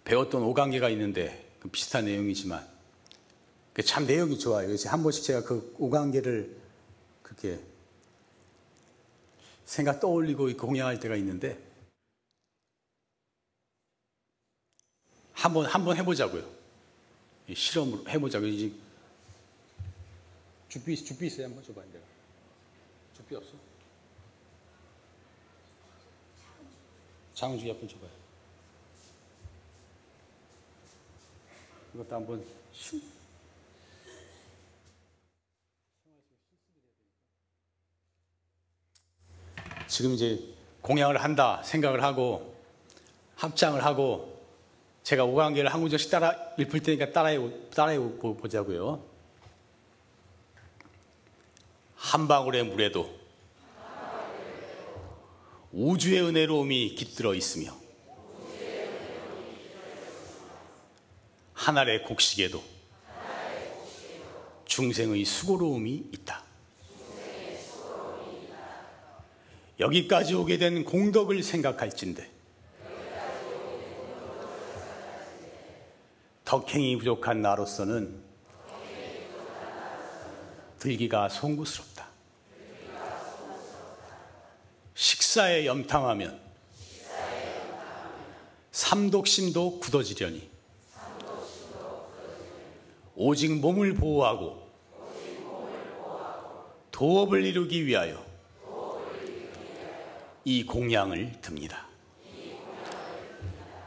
배웠던 0.04 0.42
오강계가 0.42 0.88
있는데 0.90 1.54
그 1.60 1.68
비슷한 1.68 2.06
내용이지만 2.06 2.66
참 3.84 4.06
내용이 4.06 4.38
좋아요. 4.38 4.66
그래서 4.66 4.88
한 4.88 5.02
번씩 5.02 5.22
제가 5.24 5.42
그 5.42 5.74
오강계를 5.78 6.56
그렇게 7.22 7.60
생각 9.64 10.00
떠올리고 10.00 10.56
공양할 10.56 10.98
때가 10.98 11.14
있는데 11.16 11.58
한번 15.32 15.66
한번 15.66 15.96
해보자고요. 15.96 16.42
실험을 17.54 18.08
해보자고요. 18.08 18.70
주비, 20.68 20.96
주비 20.96 21.26
있어요? 21.26 21.46
한번 21.46 21.64
줘봐, 21.64 21.80
내가. 21.80 22.04
주비 23.16 23.34
없어? 23.36 23.52
장주기 27.34 27.70
한번 27.70 27.88
줘봐요. 27.88 28.10
이것도 31.94 32.14
한번 32.14 32.44
슉. 32.74 33.02
지금 39.86 40.12
이제 40.12 40.54
공양을 40.82 41.22
한다 41.22 41.62
생각을 41.62 42.02
하고 42.02 42.54
합장을 43.36 43.82
하고 43.84 44.38
제가 45.02 45.24
오강계를 45.24 45.72
한 45.72 45.80
구절씩 45.80 46.10
따라 46.10 46.34
읽을 46.58 46.82
테니까 46.82 47.12
따라해, 47.12 47.38
따라해 47.70 47.98
보자고요. 47.98 49.07
한 51.98 52.28
방울의 52.28 52.64
물에도 52.64 53.18
우주의 55.72 56.22
은혜로움이 56.22 56.94
깃들어 56.94 57.34
있으며 57.34 57.76
하늘의 61.54 62.04
곡식에도 62.04 62.62
중생의 64.64 65.24
수고로움이 65.24 66.04
있다. 66.14 66.44
여기까지 69.80 70.34
오게 70.34 70.56
된 70.58 70.84
공덕을 70.84 71.42
생각할진데 71.42 72.30
덕행이 76.44 76.96
부족한 76.96 77.42
나로서는 77.42 78.27
들기가 80.78 81.28
송구스럽다. 81.28 82.06
식사에 84.94 85.66
염탐하면 85.66 86.40
삼독심도 88.72 89.80
굳어지려니 89.80 90.50
오직 93.14 93.52
몸을 93.52 93.94
보호하고 93.94 94.68
도업을 96.90 97.44
이루기 97.44 97.86
위하여 97.86 98.24
이 100.44 100.64
공양을 100.64 101.40
듭니다. 101.42 101.86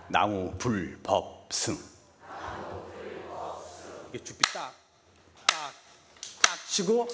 나무, 0.08 0.54
불, 0.58 0.99
법, 1.01 1.47
승. 1.51 1.77
이게 4.10 4.23
죽비 4.23 4.43
딱, 4.54 4.54
딱, 4.54 4.81
딱 6.71 6.75
치고 6.75 7.07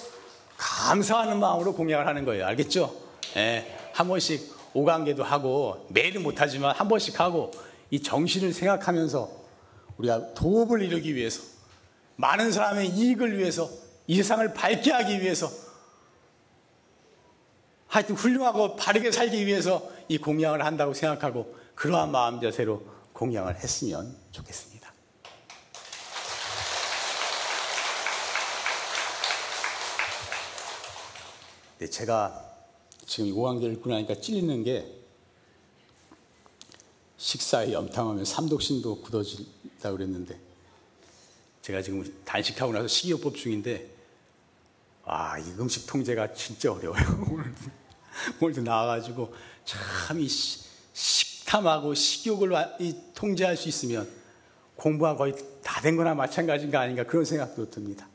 감사하는 0.56 1.40
마음으로 1.40 1.74
공양을 1.74 2.06
하는 2.06 2.24
거예요. 2.24 2.46
알겠죠? 2.46 2.94
예, 3.36 3.90
한 3.92 4.06
번씩 4.06 4.56
오관계도 4.72 5.24
하고 5.24 5.86
매일은 5.90 6.22
못하지만 6.22 6.74
한 6.74 6.88
번씩 6.88 7.18
하고 7.18 7.50
이 7.90 8.00
정신을 8.00 8.52
생각하면서 8.52 9.30
우리가 9.98 10.34
도업을 10.34 10.82
이루기 10.82 11.14
위해서 11.14 11.42
많은 12.16 12.52
사람의 12.52 12.88
이익을 12.90 13.36
위해서 13.36 13.68
이 14.06 14.16
세상을 14.16 14.54
밝게 14.54 14.92
하기 14.92 15.20
위해서 15.20 15.50
하여튼 17.88 18.14
훌륭하고 18.14 18.76
바르게 18.76 19.10
살기 19.10 19.44
위해서 19.46 19.82
이 20.08 20.18
공양을 20.18 20.64
한다고 20.64 20.94
생각하고 20.94 21.54
그러한 21.74 22.10
마음 22.10 22.40
자세로 22.40 22.82
공양을 23.12 23.56
했으면 23.56 24.14
좋겠습니다. 24.30 24.77
네, 31.78 31.88
제가 31.88 32.44
지금 33.06 33.26
이고관계를 33.30 33.76
읽고 33.76 33.90
나니까 33.90 34.20
찔리는 34.20 34.64
게 34.64 34.94
식사에 37.16 37.72
염탐하면 37.72 38.24
삼독신도 38.24 39.00
굳어진다고 39.02 39.96
그랬는데 39.96 40.38
제가 41.62 41.82
지금 41.82 42.04
단식하고 42.24 42.72
나서 42.72 42.86
식이요법 42.88 43.36
중인데 43.36 43.90
아, 45.04 45.38
이 45.38 45.44
음식 45.58 45.86
통제가 45.86 46.34
진짜 46.34 46.72
어려워요. 46.72 47.02
오늘도, 47.32 47.60
오늘도 48.40 48.62
나와가지고 48.62 49.34
참 49.64 50.20
이 50.20 50.28
식탐하고 50.28 51.94
식욕을 51.94 52.50
통제할 53.14 53.56
수 53.56 53.68
있으면 53.68 54.10
공부가 54.76 55.16
거의 55.16 55.34
다 55.62 55.80
된 55.80 55.96
거나 55.96 56.14
마찬가지인 56.14 56.70
가 56.70 56.80
아닌가 56.80 57.04
그런 57.04 57.24
생각도 57.24 57.70
듭니다. 57.70 58.08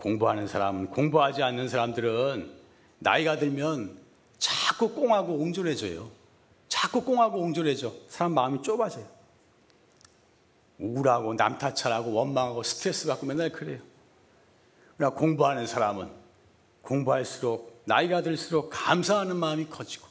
공부하는 0.00 0.46
사람, 0.46 0.90
공부하지 0.90 1.42
않는 1.42 1.68
사람들은 1.68 2.50
나이가 2.98 3.38
들면 3.38 3.98
자꾸 4.38 4.92
꽁하고 4.94 5.34
옹졸해져요. 5.34 6.10
자꾸 6.68 7.04
꽁하고 7.04 7.38
옹졸해져. 7.38 7.92
사람 8.08 8.32
마음이 8.32 8.62
좁아져요. 8.62 9.06
우울하고 10.78 11.34
남 11.34 11.58
탓하고 11.58 12.12
원망하고 12.12 12.62
스트레스 12.62 13.06
받고 13.06 13.26
맨날 13.26 13.50
그래요. 13.50 13.80
그러나 14.96 15.14
공부하는 15.14 15.66
사람은 15.66 16.10
공부할수록 16.82 17.82
나이가 17.84 18.22
들수록 18.22 18.70
감사하는 18.72 19.36
마음이 19.36 19.66
커지고 19.66 20.08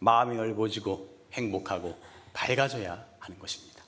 마음이 0.00 0.36
넓어지고 0.36 1.08
행복하고 1.32 1.96
밝아져야 2.32 3.04
하는 3.20 3.38
것입니다. 3.38 3.84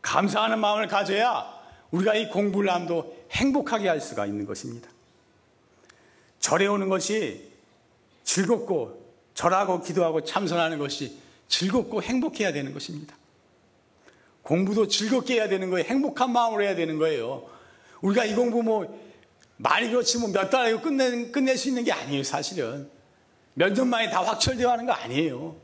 감사하는 0.00 0.58
마음을 0.58 0.86
가져야 0.88 1.57
우리가 1.90 2.14
이 2.14 2.28
공부를 2.28 2.70
함도 2.72 3.16
행복하게 3.32 3.88
할 3.88 4.00
수가 4.00 4.26
있는 4.26 4.46
것입니다. 4.46 4.88
절에 6.40 6.66
오는 6.66 6.88
것이 6.88 7.50
즐겁고 8.24 9.02
절하고 9.34 9.80
기도하고 9.82 10.24
참선하는 10.24 10.78
것이 10.78 11.18
즐겁고 11.48 12.02
행복해야 12.02 12.52
되는 12.52 12.72
것입니다. 12.74 13.16
공부도 14.42 14.88
즐겁게 14.88 15.34
해야 15.34 15.48
되는 15.48 15.70
거예요. 15.70 15.86
행복한 15.86 16.32
마음으로 16.32 16.62
해야 16.62 16.74
되는 16.74 16.98
거예요. 16.98 17.48
우리가 18.00 18.24
이 18.24 18.34
공부 18.34 18.62
뭐 18.62 19.08
말이 19.56 19.90
그렇지 19.90 20.18
뭐 20.18 20.30
몇 20.30 20.50
달에 20.50 20.78
끝내, 20.80 21.30
끝낼 21.30 21.56
수 21.56 21.68
있는 21.68 21.84
게 21.84 21.92
아니에요, 21.92 22.22
사실은. 22.22 22.88
몇 23.54 23.74
년 23.74 23.88
만에 23.88 24.08
다 24.08 24.22
확철되어 24.22 24.70
하는 24.70 24.86
거 24.86 24.92
아니에요. 24.92 25.56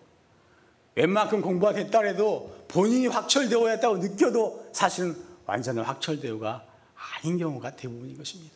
웬만큼 0.97 1.41
공부가 1.43 1.73
됐다 1.73 2.01
해도 2.03 2.65
본인이 2.69 3.07
확철되어 3.07 3.69
했다고 3.69 3.99
느껴도 3.99 4.69
사실은 4.73 5.17
완전한 5.47 5.85
확철되어가 5.85 6.65
아닌 7.17 7.39
경우가 7.39 7.77
대부분인 7.77 8.17
것입니다. 8.17 8.55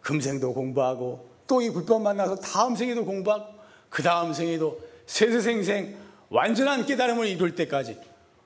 금생도 0.00 0.54
공부하고 0.54 1.28
또 1.46 1.60
이 1.62 1.70
불법 1.70 2.02
만나서 2.02 2.36
다음 2.36 2.76
생에도 2.76 3.04
공부하고 3.04 3.46
그 3.88 4.02
다음 4.02 4.32
생에도 4.32 4.78
세세생생 5.06 5.96
완전한 6.28 6.84
깨달음을 6.84 7.26
이룰 7.26 7.54
때까지 7.54 7.98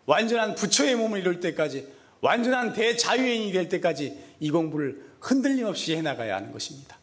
완전한 0.07 0.55
부처의 0.55 0.95
몸을 0.97 1.21
이룰 1.21 1.41
때까지 1.41 1.89
완전한 2.21 2.73
대자유인이 2.73 3.53
될 3.53 3.69
때까지 3.69 4.17
이 4.39 4.51
공부를 4.51 5.05
흔들림 5.21 5.67
없이 5.67 5.97
해나가야 5.97 6.37
하는 6.37 6.53
것입니다. 6.53 6.97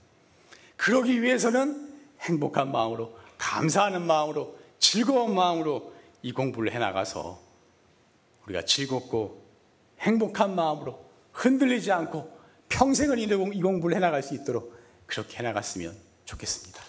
그러기 0.77 1.21
위해서는 1.21 1.89
행복한 2.21 2.71
마음으로 2.71 3.17
감사하는 3.37 4.01
마음으로 4.01 4.57
즐거운 4.79 5.35
마음으로 5.35 5.93
이 6.21 6.31
공부를 6.31 6.71
해나가서 6.71 7.39
우리가 8.45 8.63
즐겁고 8.63 9.38
행복한 9.99 10.55
마음으로 10.55 10.99
흔들리지 11.33 11.91
않고 11.91 12.37
평생을 12.69 13.19
이 13.53 13.61
공부를 13.61 13.95
해나갈 13.95 14.23
수 14.23 14.35
있도록 14.35 14.75
그렇게 15.05 15.37
해나갔으면 15.37 15.95
좋겠습니다. 16.25 16.88